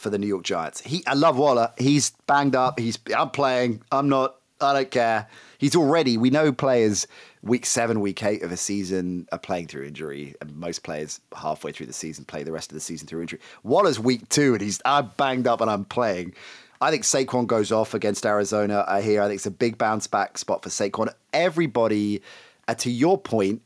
[0.00, 0.80] for the New York Giants.
[0.80, 1.72] He, I love Waller.
[1.78, 2.78] He's banged up.
[2.78, 3.82] He's, I'm playing.
[3.92, 4.36] I'm not.
[4.60, 5.26] I don't care.
[5.58, 6.18] He's already.
[6.18, 7.06] We know players
[7.42, 11.72] week seven, week eight of a season are playing through injury, and most players halfway
[11.72, 13.40] through the season play the rest of the season through injury.
[13.62, 16.34] Waller's week two, and he's I'm banged up and I'm playing.
[16.82, 18.84] I think Saquon goes off against Arizona.
[18.88, 19.22] I hear.
[19.22, 21.12] I think it's a big bounce back spot for Saquon.
[21.32, 22.22] Everybody,
[22.68, 23.62] uh, to your point,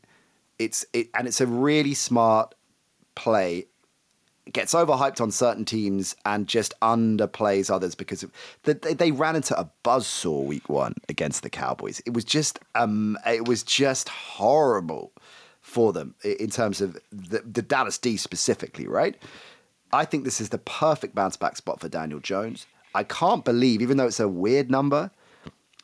[0.59, 2.55] it's it, and it's a really smart
[3.15, 3.67] play
[4.51, 8.25] gets overhyped on certain teams and just underplays others because
[8.63, 12.01] they, they ran into a buzzsaw week one against the Cowboys.
[12.05, 15.11] It was just um, it was just horrible
[15.61, 19.17] for them in terms of the, the Dallas D specifically, right?
[19.91, 22.67] I think this is the perfect bounce back spot for Daniel Jones.
[22.93, 25.11] I can't believe, even though it's a weird number,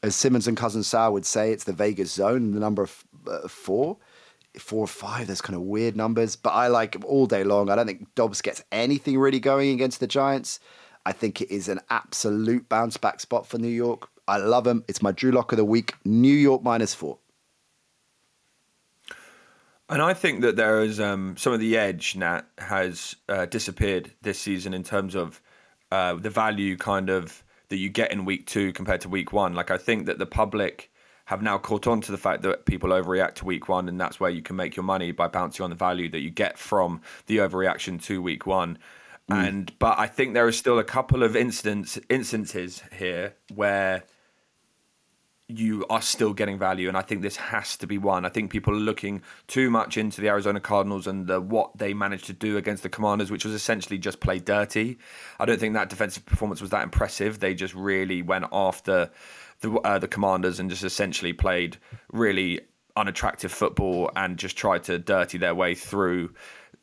[0.04, 3.48] as Simmons and Cousin Sal would say, it's the Vegas zone, the number of uh,
[3.48, 3.98] four.
[4.58, 7.70] Four or five, there's kind of weird numbers, but I like them all day long.
[7.70, 10.60] I don't think Dobbs gets anything really going against the Giants.
[11.06, 14.10] I think it is an absolute bounce back spot for New York.
[14.28, 14.84] I love them.
[14.88, 15.96] It's my Drew Lock of the week.
[16.06, 17.18] New York minus four.
[19.90, 24.12] And I think that there is um, some of the edge, Nat, has uh, disappeared
[24.22, 25.42] this season in terms of
[25.92, 29.54] uh, the value kind of that you get in week two compared to week one.
[29.54, 30.91] Like, I think that the public
[31.32, 34.20] have now caught on to the fact that people overreact to week one, and that's
[34.20, 37.00] where you can make your money by bouncing on the value that you get from
[37.28, 38.78] the overreaction to week one.
[39.30, 39.48] Mm.
[39.48, 44.04] And but I think there are still a couple of incidents instances here where
[45.48, 48.26] you are still getting value, and I think this has to be one.
[48.26, 51.94] I think people are looking too much into the Arizona Cardinals and the, what they
[51.94, 54.98] managed to do against the Commanders, which was essentially just play dirty.
[55.40, 57.40] I don't think that defensive performance was that impressive.
[57.40, 59.12] They just really went after
[59.62, 61.78] the uh, the Commanders and just essentially played
[62.12, 62.62] really
[62.96, 66.34] unattractive football and just tried to dirty their way through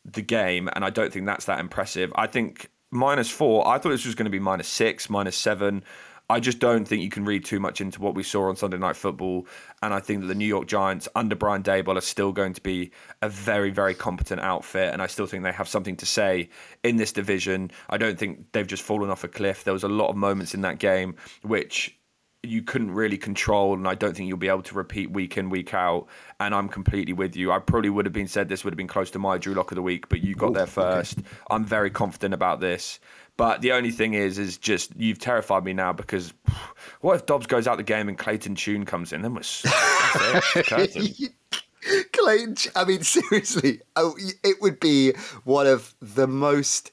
[0.04, 0.68] the game.
[0.74, 2.12] And I don't think that's that impressive.
[2.16, 3.66] I think minus four.
[3.66, 5.84] I thought this was going to be minus six, minus seven.
[6.30, 8.76] I just don't think you can read too much into what we saw on Sunday
[8.76, 9.46] Night Football.
[9.80, 12.60] And I think that the New York Giants under Brian Daboll are still going to
[12.60, 12.90] be
[13.22, 14.92] a very, very competent outfit.
[14.92, 16.50] And I still think they have something to say
[16.84, 17.70] in this division.
[17.88, 19.64] I don't think they've just fallen off a cliff.
[19.64, 21.97] There was a lot of moments in that game which
[22.42, 25.50] you couldn't really control, and I don't think you'll be able to repeat week in,
[25.50, 26.06] week out.
[26.38, 27.50] And I'm completely with you.
[27.50, 29.72] I probably would have been said this would have been close to my Drew Lock
[29.72, 31.18] of the week, but you got Ooh, there first.
[31.18, 31.28] Okay.
[31.50, 33.00] I'm very confident about this.
[33.36, 36.32] But the only thing is, is just you've terrified me now because
[37.00, 39.22] what if Dobbs goes out the game and Clayton Tune comes in?
[39.22, 39.42] Then we're
[42.12, 45.12] Clayton, I mean, seriously, oh, it would be
[45.44, 46.92] one of the most.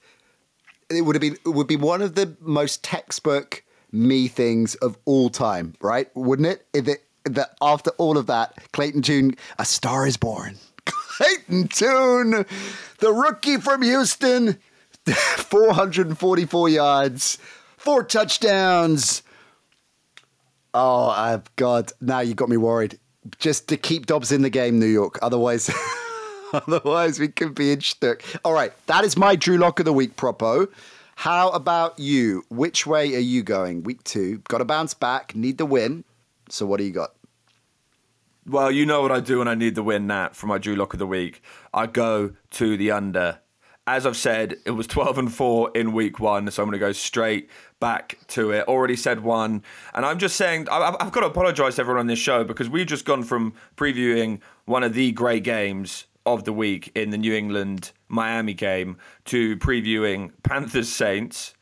[0.90, 1.38] It would have been.
[1.46, 3.64] It would be one of the most textbook
[3.96, 6.10] me things of all time, right?
[6.16, 6.66] Wouldn't it?
[6.74, 10.58] If it that after all of that, Clayton Tune, a star is born.
[10.86, 12.46] Clayton Tune,
[13.00, 14.60] the rookie from Houston,
[15.12, 17.38] 444 yards,
[17.78, 19.24] four touchdowns.
[20.74, 23.00] Oh, I've got now you got me worried.
[23.40, 25.18] Just to keep Dobbs in the game, New York.
[25.22, 25.72] Otherwise,
[26.54, 28.22] otherwise we could be in stuck.
[28.44, 30.68] All right, that is my Drew Lock of the week, propo.
[31.16, 32.44] How about you?
[32.50, 33.84] Which way are you going?
[33.84, 36.04] Week two, got to bounce back, need the win.
[36.50, 37.16] So what do you got?
[38.48, 40.76] Well, you know what I do when I need the win, Nat, for my Drew
[40.76, 41.42] Lock of the week.
[41.74, 43.40] I go to the under.
[43.88, 46.86] As I've said, it was 12 and 4 in week one, so I'm going to
[46.86, 47.50] go straight
[47.80, 48.68] back to it.
[48.68, 49.64] Already said one.
[49.96, 52.86] And I'm just saying, I've, got to apologise to everyone on this show because we've
[52.86, 57.34] just gone from previewing one of the great games of the week in the New
[57.34, 61.54] England Miami game to previewing Panthers Saints,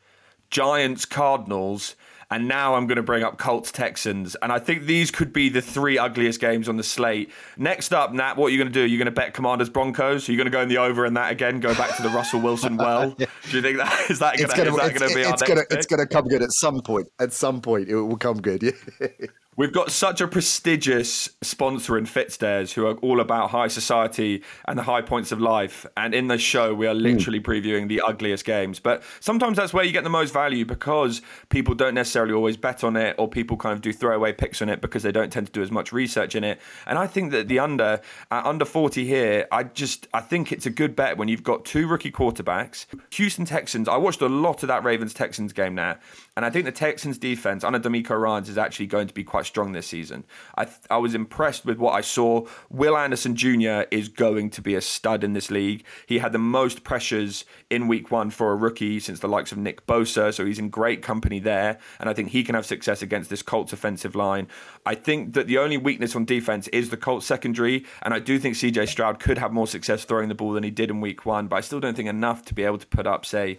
[0.50, 1.96] Giants Cardinals,
[2.30, 4.34] and now I'm going to bring up Colts Texans.
[4.42, 7.30] And I think these could be the three ugliest games on the slate.
[7.56, 8.86] Next up, Nat, what are you going to do?
[8.86, 10.28] You're going to bet Commanders Broncos?
[10.28, 11.60] Are you going to go in the over in that again?
[11.60, 13.10] Go back to the Russell Wilson well?
[13.18, 16.26] Do you think that is that going to, be it's gonna, It's going to come
[16.26, 17.08] good at some point.
[17.20, 18.74] At some point, it will come good.
[19.56, 24.76] We've got such a prestigious sponsor in Fitzdares who are all about high society and
[24.76, 25.86] the high points of life.
[25.96, 27.44] And in this show, we are literally mm.
[27.44, 28.80] previewing the ugliest games.
[28.80, 32.82] But sometimes that's where you get the most value because people don't necessarily always bet
[32.82, 35.46] on it or people kind of do throwaway picks on it because they don't tend
[35.46, 36.60] to do as much research in it.
[36.86, 38.00] And I think that the under,
[38.32, 41.64] uh, under 40 here, I just, I think it's a good bet when you've got
[41.64, 42.86] two rookie quarterbacks.
[43.10, 45.96] Houston Texans, I watched a lot of that Ravens Texans game now.
[46.36, 49.46] And I think the Texans defense under DeMeco Ryans is actually going to be quite
[49.46, 50.24] strong this season.
[50.56, 52.46] I th- I was impressed with what I saw.
[52.68, 53.82] Will Anderson Jr.
[53.92, 55.84] is going to be a stud in this league.
[56.06, 59.58] He had the most pressures in week one for a rookie since the likes of
[59.58, 61.78] Nick Bosa, so he's in great company there.
[62.00, 64.48] And I think he can have success against this Colts offensive line.
[64.84, 68.40] I think that the only weakness on defense is the Colts secondary, and I do
[68.40, 71.24] think CJ Stroud could have more success throwing the ball than he did in week
[71.24, 73.58] one, but I still don't think enough to be able to put up, say,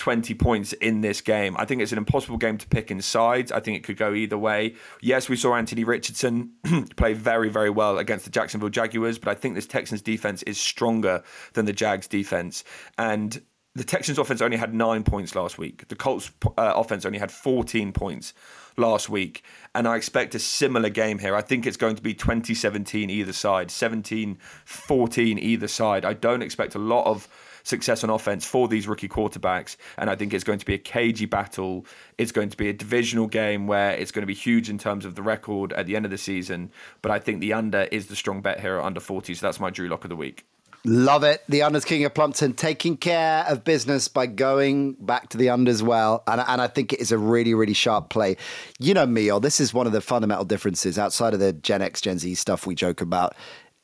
[0.00, 1.54] 20 points in this game.
[1.58, 3.52] I think it's an impossible game to pick in sides.
[3.52, 4.74] I think it could go either way.
[5.02, 6.52] Yes, we saw Anthony Richardson
[6.96, 10.58] play very, very well against the Jacksonville Jaguars, but I think this Texans defense is
[10.58, 11.22] stronger
[11.52, 12.64] than the Jags defense.
[12.96, 13.42] And
[13.74, 15.86] the Texans offense only had nine points last week.
[15.88, 18.32] The Colts uh, offense only had 14 points
[18.78, 19.44] last week.
[19.74, 21.36] And I expect a similar game here.
[21.36, 26.06] I think it's going to be 2017 either side, 17 14 either side.
[26.06, 27.28] I don't expect a lot of
[27.62, 29.76] success on offense for these rookie quarterbacks.
[29.98, 31.86] And I think it's going to be a cagey battle.
[32.18, 35.04] It's going to be a divisional game where it's going to be huge in terms
[35.04, 36.70] of the record at the end of the season.
[37.02, 39.34] But I think the under is the strong bet here at under 40.
[39.34, 40.44] So that's my Drew Lock of the week.
[40.86, 41.42] Love it.
[41.46, 45.82] The unders king of Plumpton taking care of business by going back to the unders
[45.82, 46.22] well.
[46.26, 48.38] And, and I think it is a really, really sharp play.
[48.78, 51.82] You know me, or this is one of the fundamental differences outside of the Gen
[51.82, 53.34] X, Gen Z stuff we joke about.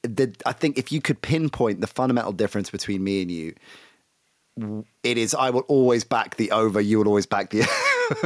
[0.07, 3.55] The, I think if you could pinpoint the fundamental difference between me and you,
[5.03, 7.67] it is I will always back the over, you will always back the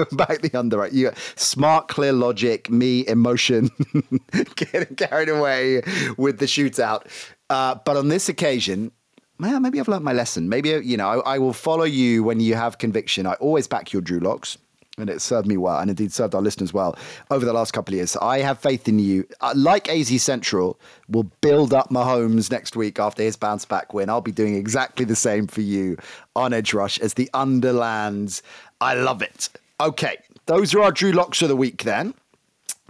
[0.13, 0.79] back the under.
[0.79, 0.93] Right?
[0.93, 3.71] You smart, clear logic, me emotion,
[4.55, 5.83] getting carried away
[6.17, 7.07] with the shootout.
[7.49, 8.93] Uh, but on this occasion,
[9.39, 10.49] maybe I've learned my lesson.
[10.49, 13.27] Maybe you know I, I will follow you when you have conviction.
[13.27, 14.57] I always back your Drew locks
[15.01, 16.97] and it served me well, and indeed served our listeners well
[17.31, 18.17] over the last couple of years.
[18.17, 19.27] I have faith in you.
[19.41, 20.79] Uh, like AZ Central
[21.09, 24.09] will build up Mahomes next week after his bounce back win.
[24.09, 25.97] I'll be doing exactly the same for you
[26.37, 28.43] on Edge Rush as the Underlands.
[28.81, 29.49] I love it.
[29.81, 32.15] Okay, those are our Drew locks of the week then.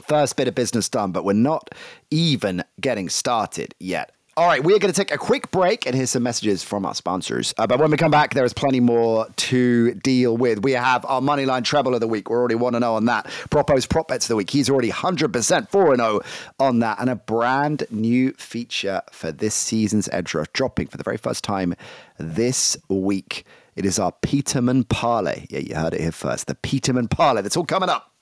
[0.02, 1.74] First bit of business done, but we're not
[2.10, 4.12] even getting started yet.
[4.36, 6.94] All right, we're going to take a quick break and here's some messages from our
[6.94, 7.52] sponsors.
[7.58, 10.62] Uh, but when we come back, there is plenty more to deal with.
[10.62, 12.30] We have our Moneyline treble of the week.
[12.30, 13.26] We're already 1 0 on that.
[13.50, 14.50] Propo's prop bets of the week.
[14.50, 16.20] He's already 100% 4 0
[16.60, 17.00] on that.
[17.00, 21.42] And a brand new feature for this season's Edge Rush dropping for the very first
[21.42, 21.74] time
[22.16, 23.44] this week.
[23.74, 25.46] It is our Peterman Parlay.
[25.50, 26.46] Yeah, you heard it here first.
[26.46, 27.42] The Peterman Parlay.
[27.42, 28.12] That's all coming up.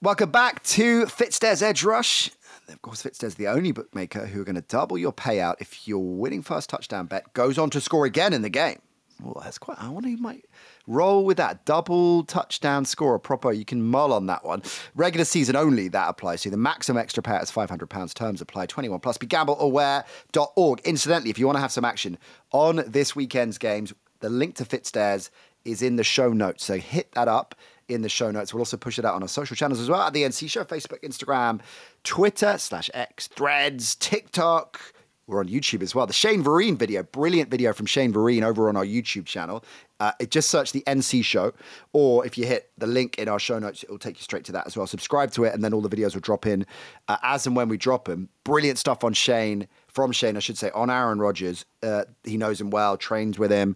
[0.00, 2.30] Welcome back to Fitzdares Edge Rush
[2.68, 6.02] of course, Fitzdares the only bookmaker who are going to double your payout if your
[6.02, 8.80] winning first touchdown bet goes on to score again in the game.
[9.22, 9.80] Well, that's quite.
[9.80, 10.44] I wonder you might
[10.86, 13.50] roll with that double touchdown score proper.
[13.50, 14.62] You can mull on that one.
[14.94, 16.50] Regular season only that applies to.
[16.50, 18.12] The maximum extra payout is five hundred pounds.
[18.12, 18.66] Terms apply.
[18.66, 19.16] Twenty one plus.
[19.16, 20.80] BeGambleAware.org.
[20.80, 22.18] Incidentally, if you want to have some action
[22.52, 25.30] on this weekend's games, the link to Fitzdares
[25.64, 26.64] is in the show notes.
[26.64, 27.54] So hit that up
[27.88, 28.52] in the show notes.
[28.52, 30.64] We'll also push it out on our social channels as well at the NC Show,
[30.64, 31.60] Facebook, Instagram,
[32.04, 34.80] Twitter, slash X, Threads, TikTok.
[35.28, 36.06] We're on YouTube as well.
[36.06, 39.64] The Shane Vereen video, brilliant video from Shane Vereen over on our YouTube channel.
[39.98, 41.52] Uh, it just search the NC Show,
[41.92, 44.44] or if you hit the link in our show notes, it will take you straight
[44.44, 44.86] to that as well.
[44.86, 46.64] Subscribe to it, and then all the videos will drop in
[47.08, 48.28] uh, as and when we drop them.
[48.44, 51.64] Brilliant stuff on Shane, from Shane, I should say, on Aaron Rodgers.
[51.82, 53.74] Uh, he knows him well, trains with him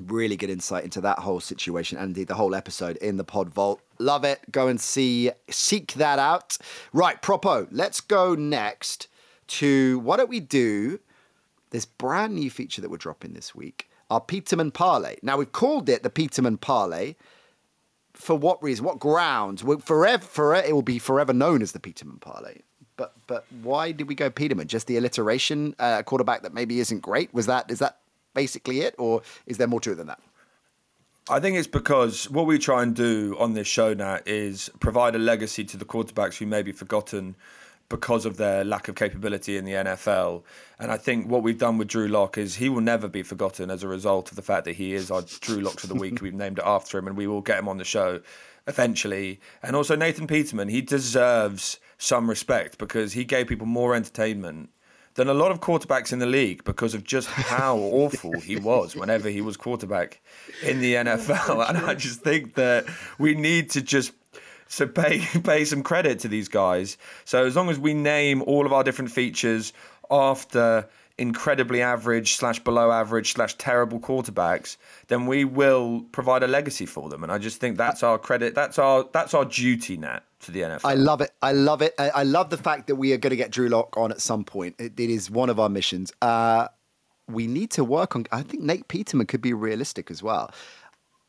[0.00, 3.48] really good insight into that whole situation and indeed the whole episode in the pod
[3.48, 3.80] vault.
[3.98, 4.40] Love it.
[4.50, 6.58] Go and see seek that out.
[6.92, 9.08] Right propo let's go next
[9.46, 10.98] to what don't we do
[11.70, 15.16] this brand new feature that we're dropping this week our peterman parlay.
[15.22, 17.14] Now we've called it the peterman parlay
[18.12, 18.84] for what reason?
[18.84, 19.62] What grounds?
[19.80, 22.58] Forever it will be forever known as the peterman parlay.
[22.96, 24.68] But but why did we go peterman?
[24.68, 27.32] Just the alliteration uh, quarterback that maybe isn't great?
[27.34, 27.98] Was that is that
[28.34, 30.20] basically it, or is there more to it than that?
[31.28, 35.14] I think it's because what we try and do on this show now is provide
[35.14, 37.34] a legacy to the quarterbacks who may be forgotten
[37.88, 40.42] because of their lack of capability in the NFL.
[40.78, 43.70] And I think what we've done with Drew Lock is he will never be forgotten
[43.70, 46.20] as a result of the fact that he is our Drew Lock of the week.
[46.20, 48.20] we've named it after him, and we will get him on the show
[48.66, 49.40] eventually.
[49.62, 54.70] And also Nathan Peterman, he deserves some respect because he gave people more entertainment
[55.14, 58.96] than a lot of quarterbacks in the league because of just how awful he was
[58.96, 60.20] whenever he was quarterback
[60.62, 61.68] in the NFL.
[61.68, 62.84] And I just think that
[63.18, 64.12] we need to just
[64.68, 66.98] so pay pay some credit to these guys.
[67.24, 69.72] So as long as we name all of our different features
[70.10, 70.88] after
[71.18, 74.76] incredibly average slash below average slash terrible quarterbacks,
[75.08, 77.22] then we will provide a legacy for them.
[77.22, 78.54] And I just think that's our credit.
[78.54, 80.80] That's our that's our duty, Nat to the NFL.
[80.84, 81.30] I love it.
[81.40, 81.94] I love it.
[81.98, 84.44] I, love the fact that we are going to get Drew Lock on at some
[84.44, 84.74] point.
[84.78, 86.12] it, it is one of our missions.
[86.20, 86.68] Uh,
[87.28, 88.26] we need to work on.
[88.30, 90.50] I think Nate Peterman could be realistic as well.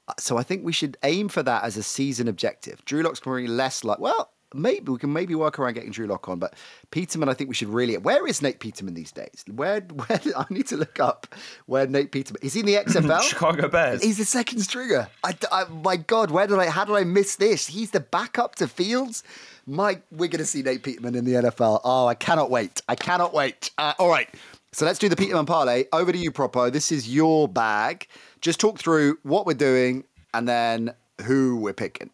[0.07, 2.83] Uh, so I think we should aim for that as a season objective.
[2.85, 6.29] Drew Lock's probably less like well maybe we can maybe work around getting Drew Lock
[6.29, 6.55] on, but
[6.91, 7.97] Peterman, I think we should really.
[7.97, 9.43] Where is Nate Peterman these days?
[9.53, 11.33] Where where I need to look up
[11.65, 12.53] where Nate Peterman is.
[12.53, 13.21] He in the XFL?
[13.21, 14.03] Chicago Bears.
[14.03, 15.07] He's the second stringer.
[15.23, 16.69] I, I, my God, where did I?
[16.69, 17.67] How did I miss this?
[17.67, 19.23] He's the backup to Fields.
[19.67, 21.81] Mike, we're going to see Nate Peterman in the NFL.
[21.83, 22.81] Oh, I cannot wait.
[22.87, 23.71] I cannot wait.
[23.77, 24.29] Uh, all right.
[24.73, 25.85] So let's do the Peterman parlay.
[25.91, 26.71] Over to you, Propo.
[26.71, 28.07] This is your bag.
[28.41, 30.93] Just talk through what we're doing and then
[31.23, 32.11] who we're picking.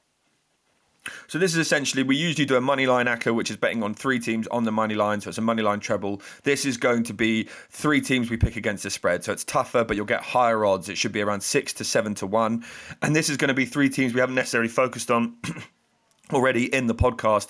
[1.28, 3.94] So this is essentially we usually do a money line acca, which is betting on
[3.94, 5.22] three teams on the money line.
[5.22, 6.22] So it's a money line treble.
[6.44, 9.24] This is going to be three teams we pick against the spread.
[9.24, 10.90] So it's tougher, but you'll get higher odds.
[10.90, 12.64] It should be around six to seven to one.
[13.02, 15.36] And this is going to be three teams we haven't necessarily focused on
[16.34, 17.50] already in the podcast.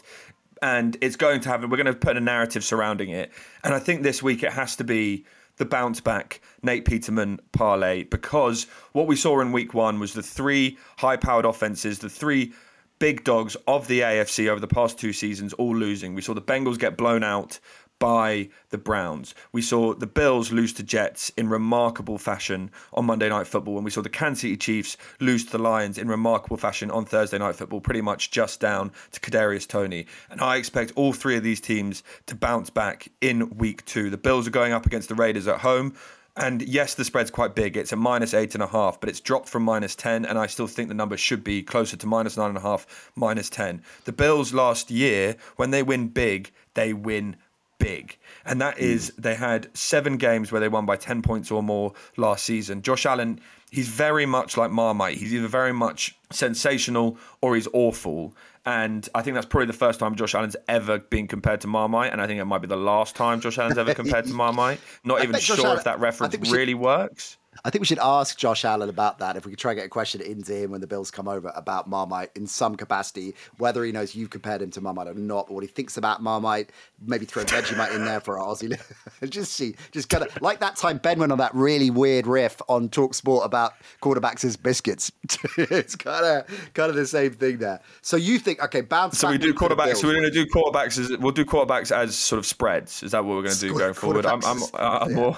[0.62, 3.32] And it's going to have we're going to put a narrative surrounding it.
[3.64, 5.26] And I think this week it has to be
[5.58, 10.24] the bounce back Nate Peterman parlay because what we saw in week one was the
[10.24, 12.54] three high powered offenses, the three
[13.02, 16.14] big dogs of the AFC over the past two seasons all losing.
[16.14, 17.60] We saw the Bengals get blown out
[17.98, 19.34] by the Browns.
[19.52, 23.86] We saw the Bills lose to Jets in remarkable fashion on Monday Night Football, and
[23.86, 27.40] we saw the Kansas City Chiefs lose to the Lions in remarkable fashion on Thursday
[27.40, 30.06] Night Football, pretty much just down to Kadarius Toney.
[30.30, 34.12] And I expect all three of these teams to bounce back in Week Two.
[34.12, 35.96] The Bills are going up against the Raiders at home.
[36.42, 37.78] And yes, the spread's quite big.
[37.78, 40.26] It's a minus eight and a half, but it's dropped from minus 10.
[40.26, 43.12] And I still think the number should be closer to minus nine and a half,
[43.16, 43.84] minus 10.
[44.06, 47.36] The Bills last year, when they win big, they win
[47.78, 48.18] big.
[48.44, 48.84] And that hmm.
[48.84, 52.82] is, they had seven games where they won by 10 points or more last season.
[52.82, 53.40] Josh Allen,
[53.70, 55.18] he's very much like Marmite.
[55.18, 58.36] He's either very much sensational or he's awful.
[58.66, 62.12] And I think that's probably the first time Josh Allen's ever been compared to Marmite.
[62.12, 64.80] And I think it might be the last time Josh Allen's ever compared to Marmite.
[65.04, 67.38] Not even sure Allen, if that reference really works.
[67.66, 69.36] I think we should ask Josh Allen about that.
[69.36, 71.52] If we could try and get a question into him when the Bills come over
[71.54, 75.50] about Marmite in some capacity, whether he knows you've compared him to Marmite or not,
[75.50, 76.72] or what he thinks about Marmite,
[77.06, 78.80] maybe throw Vegemite in there for Aussie.
[79.30, 82.62] just see, just kind of like that time Ben went on that really weird riff
[82.70, 85.12] on Talk Sport about quarterbacks as biscuits.
[85.58, 87.82] it's kind of kind of the same thing there.
[88.02, 89.20] So you think okay, bounce.
[89.20, 89.98] So we do quarterbacks.
[89.98, 93.04] So we're going to do quarterbacks as we'll do quarterbacks as sort of spreads.
[93.04, 94.26] Is that what we're going to do going forward?
[94.26, 95.16] I'm, I'm, uh, I'm yeah.
[95.16, 95.38] more.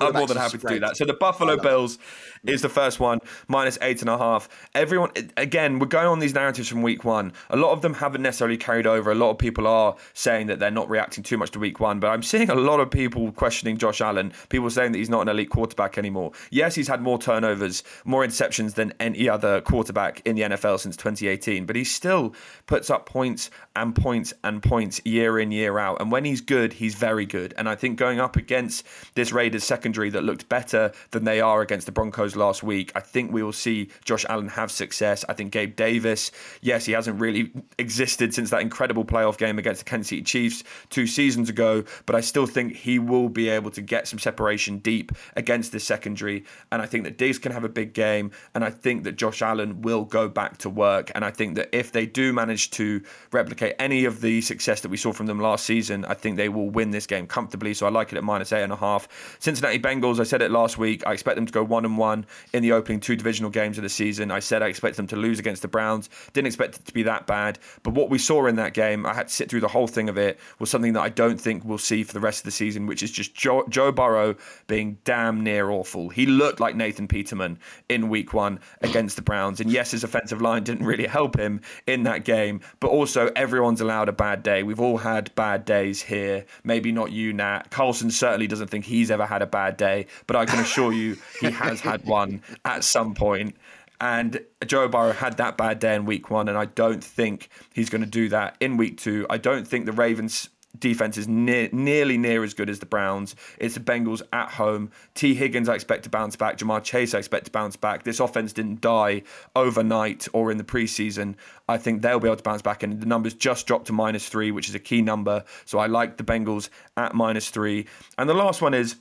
[0.00, 0.96] I'm more than happy to do that.
[0.96, 1.98] So the Buffalo Bills
[2.44, 4.48] is the first one, minus eight and a half.
[4.74, 7.32] Everyone, again, we're going on these narratives from week one.
[7.50, 9.10] A lot of them haven't necessarily carried over.
[9.10, 12.00] A lot of people are saying that they're not reacting too much to week one,
[12.00, 15.22] but I'm seeing a lot of people questioning Josh Allen, people saying that he's not
[15.22, 16.32] an elite quarterback anymore.
[16.50, 20.96] Yes, he's had more turnovers, more interceptions than any other quarterback in the NFL since
[20.96, 22.34] 2018, but he still
[22.66, 26.00] puts up points and points and points year in, year out.
[26.00, 27.54] And when he's good, he's very good.
[27.56, 31.62] And I think going up against this Raiders secondary that looked better than they are
[31.62, 32.92] against the Broncos last week.
[32.94, 35.24] I think we will see Josh Allen have success.
[35.28, 39.84] I think Gabe Davis, yes, he hasn't really existed since that incredible playoff game against
[39.84, 43.70] the Kansas City Chiefs two seasons ago, but I still think he will be able
[43.72, 46.44] to get some separation deep against this secondary.
[46.72, 48.30] And I think that Diggs can have a big game.
[48.54, 51.10] And I think that Josh Allen will go back to work.
[51.14, 53.02] And I think that if they do manage to
[53.32, 56.48] replicate any of the success that we saw from them last season, I think they
[56.48, 57.74] will win this game comfortably.
[57.74, 59.08] So I like it at minus eight and a half.
[59.38, 61.02] Cincinnati Bengals, I said it last week.
[61.06, 63.82] I expect them to go one and one in the opening two divisional games of
[63.82, 64.30] the season.
[64.30, 66.10] I said I expect them to lose against the Browns.
[66.32, 67.58] Didn't expect it to be that bad.
[67.82, 70.08] But what we saw in that game, I had to sit through the whole thing
[70.08, 72.50] of it, was something that I don't think we'll see for the rest of the
[72.50, 76.08] season, which is just Joe, Joe Burrow being damn near awful.
[76.08, 77.58] He looked like Nathan Peterman
[77.88, 79.60] in week one against the Browns.
[79.60, 83.80] And yes, his offensive line didn't really help him in that game, but also everyone's
[83.80, 84.62] allowed a bad day.
[84.62, 86.46] We've all had bad days here.
[86.62, 87.70] Maybe not you, Nat.
[87.70, 91.16] Carlson certainly doesn't think he's ever had a bad day, but I can assure you
[91.40, 93.56] he has had one at some point.
[94.00, 97.90] And Joe Burrow had that bad day in week one, and I don't think he's
[97.90, 99.26] going to do that in week two.
[99.28, 100.50] I don't think the Ravens
[100.80, 103.34] defense is near, nearly near as good as the Browns.
[103.58, 104.90] It's the Bengals at home.
[105.14, 105.34] T.
[105.34, 106.58] Higgins, I expect to bounce back.
[106.58, 108.04] Ja'Marr Chase, I expect to bounce back.
[108.04, 109.22] This offense didn't die
[109.54, 111.34] overnight or in the preseason.
[111.68, 114.28] I think they'll be able to bounce back, and the numbers just dropped to minus
[114.28, 115.44] three, which is a key number.
[115.64, 117.86] So I like the Bengals at minus three.
[118.16, 118.96] And the last one is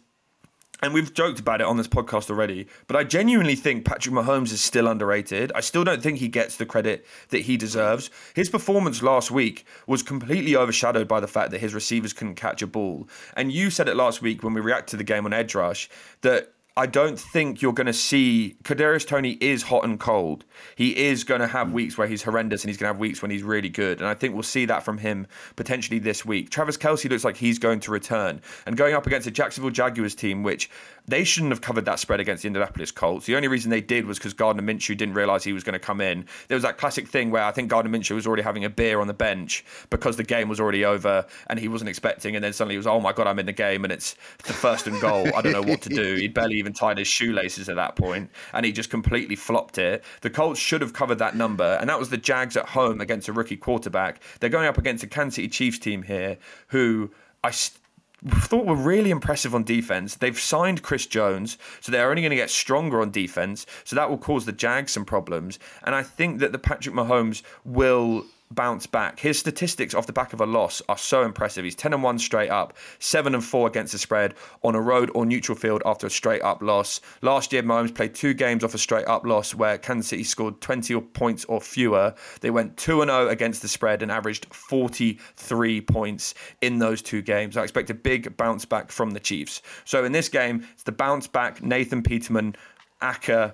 [0.81, 4.51] and we've joked about it on this podcast already, but I genuinely think Patrick Mahomes
[4.51, 5.51] is still underrated.
[5.55, 8.09] I still don't think he gets the credit that he deserves.
[8.35, 12.61] His performance last week was completely overshadowed by the fact that his receivers couldn't catch
[12.61, 13.09] a ball.
[13.35, 15.89] And you said it last week when we reacted to the game on Edge Rush
[16.21, 20.45] that I don't think you're going to see Kadarius Toney is hot and cold.
[20.75, 23.19] He is going to have weeks where he's horrendous and he's going to have weeks
[23.19, 23.97] when he's really good.
[23.97, 25.25] And I think we'll see that from him
[25.55, 26.51] potentially this week.
[26.51, 30.13] Travis Kelce looks like he's going to return and going up against a Jacksonville Jaguars
[30.13, 30.69] team, which
[31.07, 33.25] they shouldn't have covered that spread against the Indianapolis Colts.
[33.25, 35.79] The only reason they did was because Gardner Minshew didn't realize he was going to
[35.79, 36.25] come in.
[36.49, 38.99] There was that classic thing where I think Gardner Minshew was already having a beer
[38.99, 42.35] on the bench because the game was already over and he wasn't expecting.
[42.35, 44.53] And then suddenly he was, oh my God, I'm in the game and it's the
[44.53, 45.27] first and goal.
[45.33, 46.15] I don't know what to do.
[46.19, 50.03] He'd barely even tied his shoelaces at that point and he just completely flopped it.
[50.21, 51.77] The Colts should have covered that number.
[51.79, 54.21] And that was the Jags at home against a rookie quarterback.
[54.39, 56.37] They're going up against a Kansas City Chiefs team here
[56.67, 57.11] who
[57.43, 57.51] I.
[57.51, 57.81] St-
[58.25, 60.15] thought were really impressive on defense.
[60.15, 63.65] They've signed Chris Jones, so they're only going to get stronger on defense.
[63.83, 65.59] So that will cause the Jags some problems.
[65.83, 69.19] And I think that the Patrick Mahomes will bounce back.
[69.19, 71.63] His statistics off the back of a loss are so impressive.
[71.63, 75.11] He's 10 and 1 straight up, 7 and 4 against the spread on a road
[75.13, 77.01] or neutral field after a straight up loss.
[77.21, 80.61] Last year, Mahomes played two games off a straight up loss where Kansas City scored
[80.61, 82.13] 20 points or fewer.
[82.41, 87.21] They went 2 and 0 against the spread and averaged 43 points in those two
[87.21, 87.57] games.
[87.57, 89.61] I expect a big bounce back from the Chiefs.
[89.85, 92.55] So in this game, it's the bounce back Nathan Peterman,
[93.01, 93.53] acca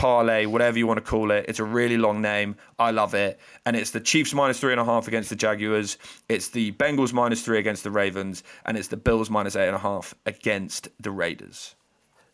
[0.00, 1.44] parlay, whatever you want to call it.
[1.46, 2.56] It's a really long name.
[2.78, 3.38] I love it.
[3.66, 5.98] And it's the Chiefs minus three and a half against the Jaguars.
[6.26, 8.42] It's the Bengals minus three against the Ravens.
[8.64, 11.74] And it's the Bills minus eight and a half against the Raiders.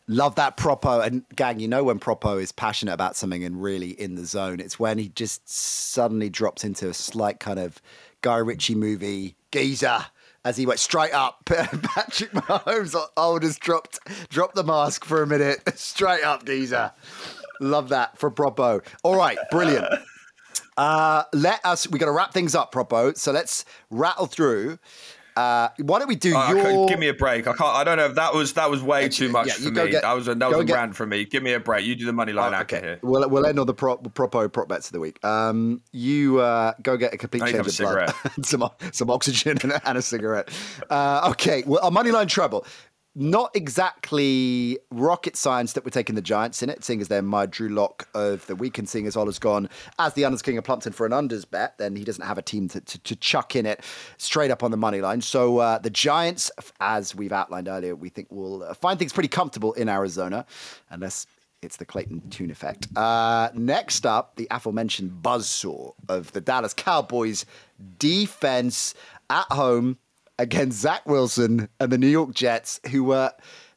[0.07, 1.05] Love that Propo.
[1.05, 4.61] And gang, you know when Propo is passionate about something and really in the zone,
[4.61, 7.81] it's when he just suddenly drops into a slight kind of
[8.21, 10.05] Guy Ritchie movie, geezer,
[10.45, 11.43] as he went straight up.
[11.45, 13.99] Patrick Mahomes, oh, just dropped,
[14.29, 15.61] dropped the mask for a minute.
[15.77, 16.93] straight up, geezer.
[17.61, 18.85] Love that for Propo.
[19.03, 19.87] All right, brilliant.
[20.77, 23.17] Uh, let us, we got to wrap things up, Propo.
[23.17, 24.77] So let's rattle through.
[25.37, 26.87] Uh, why don't we do uh, your?
[26.87, 27.45] Give me a break.
[27.45, 27.75] I can't.
[27.75, 29.91] I don't know if that was that was way too much yeah, for me.
[29.91, 31.25] Get, that was a that was a get, rant for me.
[31.25, 31.85] Give me a break.
[31.85, 32.81] You do the money line oh, okay.
[32.81, 32.99] here.
[33.03, 35.23] We'll we'll end on the prop propo prop bets of the week.
[35.23, 40.01] Um, you uh, go get a complete change of blood, some some oxygen and, a
[40.01, 40.49] cigarette.
[40.89, 41.63] Uh, okay.
[41.67, 42.65] Well, a money line treble
[43.19, 47.47] not exactly rocket science that we're taking the Giants in it, seeing as they're my
[47.47, 50.63] Drew Lock of the week, and seeing as Ola's gone as the unders king of
[50.63, 53.55] Plumpton for an unders bet, then he doesn't have a team to, to, to chuck
[53.55, 53.83] in it
[54.17, 55.21] straight up on the money line.
[55.21, 59.29] So uh, the Giants, as we've outlined earlier, we think will uh, find things pretty
[59.29, 60.45] comfortable in Arizona,
[60.91, 61.25] unless
[61.63, 62.87] it's the Clayton Tune effect.
[62.95, 67.45] Uh, next up, the aforementioned buzzsaw of the Dallas Cowboys
[67.97, 68.93] defense
[69.31, 69.97] at home
[70.39, 73.31] against Zach Wilson and the New York Jets, who were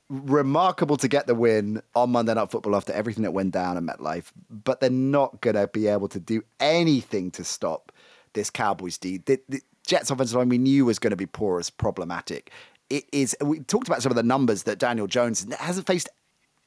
[0.09, 3.83] remarkable to get the win on Monday Night Football after everything that went down at
[3.99, 7.93] MetLife, but they're not going to be able to do anything to stop
[8.33, 9.19] this Cowboys D.
[9.19, 12.51] The, the Jets offensive line we knew was going to be porous, problematic.
[12.91, 13.37] It is.
[13.41, 16.09] We talked about some of the numbers that Daniel Jones hasn't faced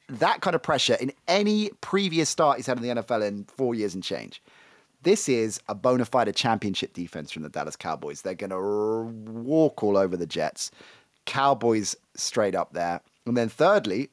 [0.08, 3.74] that kind of pressure in any previous start he's had in the NFL in four
[3.74, 4.42] years and change.
[5.04, 8.22] This is a bona fide championship defense from the Dallas Cowboys.
[8.22, 10.70] They're going to walk all over the Jets.
[11.26, 13.02] Cowboys straight up there.
[13.26, 14.08] And then thirdly,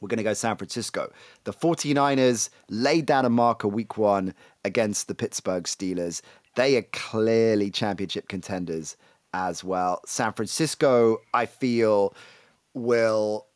[0.00, 1.12] we're going to go San Francisco.
[1.44, 4.34] The 49ers laid down a marker week one
[4.64, 6.22] against the Pittsburgh Steelers.
[6.56, 8.96] They are clearly championship contenders
[9.32, 10.00] as well.
[10.06, 12.14] San Francisco, I feel,
[12.74, 13.46] will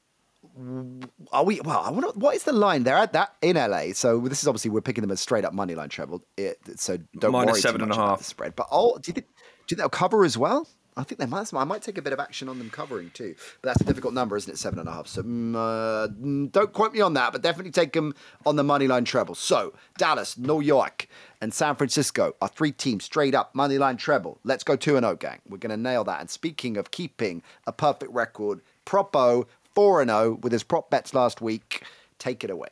[1.32, 1.60] are we?
[1.60, 2.84] Well, I wonder what is the line?
[2.84, 5.52] They're at that in LA, so this is obviously we're picking them as straight up
[5.52, 6.24] money line treble.
[6.36, 8.18] It, so don't Minus worry seven too much and a half.
[8.18, 8.54] the spread.
[8.54, 10.68] But oh, do you think do you think they'll cover as well?
[10.96, 11.52] I think they might.
[11.52, 14.14] I might take a bit of action on them covering too, but that's a difficult
[14.14, 14.58] number, isn't it?
[14.58, 15.08] Seven and a half.
[15.08, 16.06] So mm, uh,
[16.52, 18.14] don't quote me on that, but definitely take them
[18.46, 19.34] on the money line treble.
[19.34, 21.08] So Dallas, New York,
[21.40, 24.38] and San Francisco are three teams straight up money line treble.
[24.44, 25.40] Let's go two and zero, oh, gang.
[25.48, 26.20] We're going to nail that.
[26.20, 31.40] And speaking of keeping a perfect record, Propo 4 0 with his prop bets last
[31.40, 31.82] week.
[32.18, 32.68] Take it away.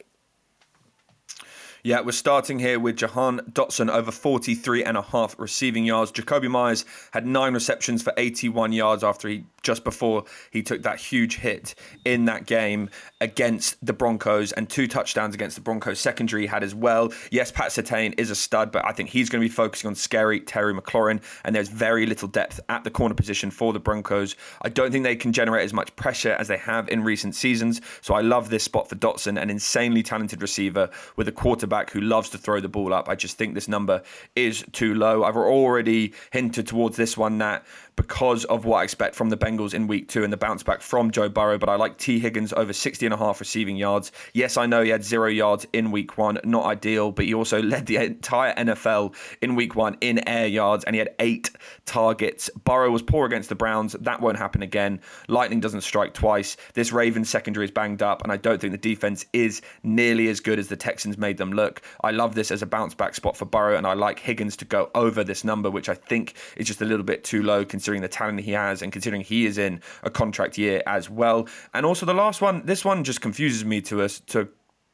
[1.84, 6.12] Yeah, we're starting here with Jahan Dotson over 43 and a half receiving yards.
[6.12, 11.00] Jakobi Meyers had nine receptions for 81 yards after he just before he took that
[11.00, 11.74] huge hit
[12.04, 12.88] in that game
[13.20, 17.12] against the Broncos and two touchdowns against the Broncos secondary had as well.
[17.32, 19.96] Yes, Pat Surtain is a stud, but I think he's going to be focusing on
[19.96, 24.36] scary Terry McLaurin, and there's very little depth at the corner position for the Broncos.
[24.62, 27.80] I don't think they can generate as much pressure as they have in recent seasons,
[28.02, 32.00] so I love this spot for Dotson, an insanely talented receiver with a quarterback who
[32.00, 33.08] loves to throw the ball up.
[33.08, 34.02] I just think this number
[34.36, 35.24] is too low.
[35.24, 37.64] I've already hinted towards this one, Nat,
[37.96, 40.80] because of what I expect from the Bengals in week two and the bounce back
[40.80, 41.58] from Joe Burrow.
[41.58, 42.18] But I like T.
[42.18, 44.12] Higgins over 60 and a half receiving yards.
[44.32, 47.62] Yes, I know he had zero yards in week one, not ideal, but he also
[47.62, 51.50] led the entire NFL in week one in air yards and he had eight
[51.84, 52.50] targets.
[52.64, 53.92] Burrow was poor against the Browns.
[54.00, 55.00] That won't happen again.
[55.28, 56.56] Lightning doesn't strike twice.
[56.74, 60.40] This Ravens secondary is banged up, and I don't think the defense is nearly as
[60.40, 61.61] good as the Texans made them look.
[62.02, 64.64] I love this as a bounce back spot for Burrow, and I like Higgins to
[64.64, 68.02] go over this number, which I think is just a little bit too low considering
[68.02, 71.48] the talent he has and considering he is in a contract year as well.
[71.74, 74.48] And also the last one, this one just confuses me to us to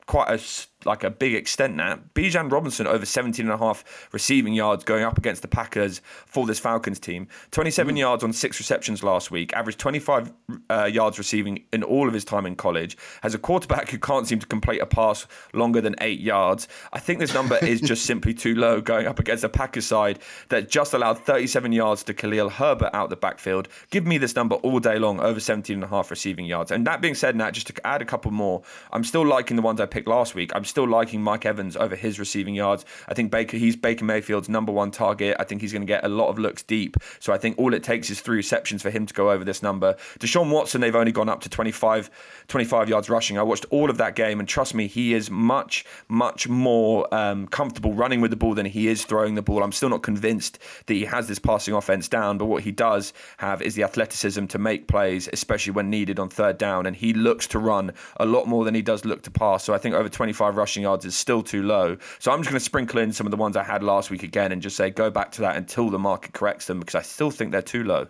[0.07, 0.39] quite a
[0.85, 1.99] like a big extent now.
[2.15, 6.47] Bijan Robinson over 17 and a half receiving yards going up against the Packers for
[6.47, 7.27] this Falcons team.
[7.51, 7.99] 27 mm.
[7.99, 10.33] yards on six receptions last week, averaged 25
[10.71, 12.97] uh, yards receiving in all of his time in college.
[13.23, 16.69] Has a quarterback who can't seem to complete a pass longer than eight yards.
[16.93, 20.21] I think this number is just simply too low going up against the Packers side
[20.49, 23.69] that just allowed 37 yards to Khalil Herbert out the backfield.
[23.91, 26.71] Give me this number all day long over 17 and a half receiving yards.
[26.71, 28.63] And that being said, Nat, just to add a couple more,
[28.93, 30.53] I'm still liking the ones I picked last week.
[30.55, 32.85] I'm still liking Mike Evans over his receiving yards.
[33.09, 35.37] I think Baker he's Baker Mayfield's number one target.
[35.39, 36.97] I think he's going to get a lot of looks deep.
[37.21, 39.63] So I think all it takes is three receptions for him to go over this
[39.63, 39.97] number.
[40.19, 42.11] Deshaun Watson, they've only gone up to 25,
[42.49, 43.39] 25 yards rushing.
[43.39, 47.47] I watched all of that game, and trust me, he is much, much more um,
[47.49, 49.63] comfortable running with the ball than he is throwing the ball.
[49.63, 53.13] I'm still not convinced that he has this passing offense down, but what he does
[53.39, 56.87] have is the athleticism to make plays, especially when needed on third down.
[56.87, 59.65] And he looks to run a lot more than he does look to pass.
[59.65, 61.97] So I think over 25 rushing yards is still too low.
[62.19, 64.23] So I'm just going to sprinkle in some of the ones I had last week
[64.23, 67.03] again and just say go back to that until the market corrects them because I
[67.03, 68.09] still think they're too low.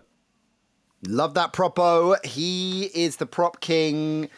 [1.07, 2.23] Love that propo.
[2.25, 4.29] He is the prop king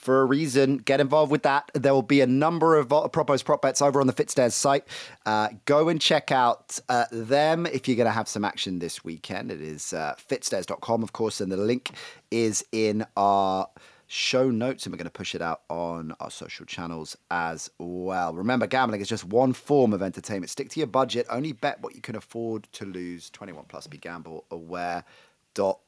[0.00, 0.78] for a reason.
[0.78, 1.70] Get involved with that.
[1.74, 4.84] There will be a number of Propos prop bets over on the Fitzdares site.
[5.26, 9.04] Uh, go and check out uh, them if you're going to have some action this
[9.04, 9.52] weekend.
[9.52, 11.90] It is uh, fitzdares.com, of course, and the link
[12.30, 13.68] is in our
[14.12, 18.34] show notes and we're going to push it out on our social channels as well.
[18.34, 20.50] Remember, gambling is just one form of entertainment.
[20.50, 21.26] Stick to your budget.
[21.30, 23.30] Only bet what you can afford to lose.
[23.30, 23.86] 21 plus.
[23.86, 25.04] Be gamble aware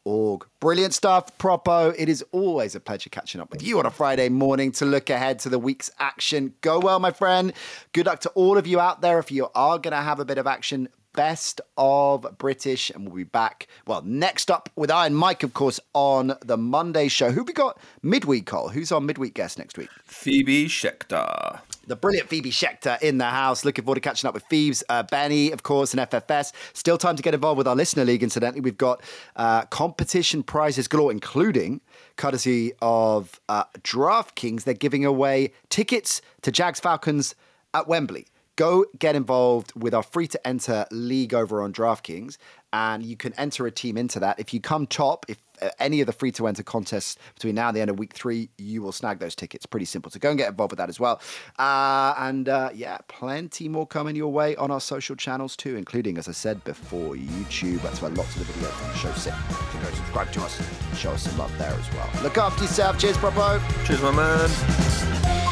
[0.05, 0.47] org.
[0.61, 1.95] Brilliant stuff, Propo.
[1.97, 5.11] It is always a pleasure catching up with you on a Friday morning to look
[5.11, 6.55] ahead to the week's action.
[6.61, 7.53] Go well, my friend.
[7.93, 9.19] Good luck to all of you out there.
[9.19, 13.17] If you are going to have a bit of action, best of British, and we'll
[13.17, 13.67] be back.
[13.87, 17.31] Well, next up with Iron Mike, of course, on the Monday show.
[17.31, 18.69] Who have we got midweek, Cole?
[18.69, 19.89] Who's our midweek guest next week?
[20.05, 21.61] Phoebe Schechter.
[21.87, 23.65] The brilliant Phoebe Schechter in the house.
[23.65, 26.53] Looking forward to catching up with Phoebes, uh, Benny, of course, and FFS.
[26.73, 28.61] Still time to get involved with our listener league, incidentally.
[28.61, 29.03] We've got
[29.37, 31.81] uh, competition prizes galore, including
[32.17, 34.65] courtesy of uh, DraftKings.
[34.65, 37.35] They're giving away tickets to Jags Falcons
[37.75, 38.27] at Wembley
[38.57, 42.37] go get involved with our free to enter league over on DraftKings,
[42.73, 44.39] and you can enter a team into that.
[44.39, 47.69] If you come top, if uh, any of the free to enter contests between now
[47.69, 49.65] and the end of week three, you will snag those tickets.
[49.67, 50.11] Pretty simple.
[50.11, 51.21] So go and get involved with that as well.
[51.59, 56.19] Uh, and uh, yeah, plenty more coming your way on our social channels too, including,
[56.19, 57.83] as I said before, YouTube.
[57.83, 59.35] That's where lots of the videos from the show sit.
[59.73, 62.11] So go subscribe to us, show us some love there as well.
[62.23, 62.99] Look after yourself.
[62.99, 63.61] Cheers, Propo.
[63.87, 65.52] Cheers, my man.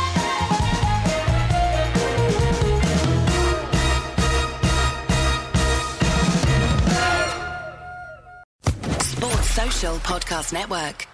[9.80, 11.09] Podcast Network.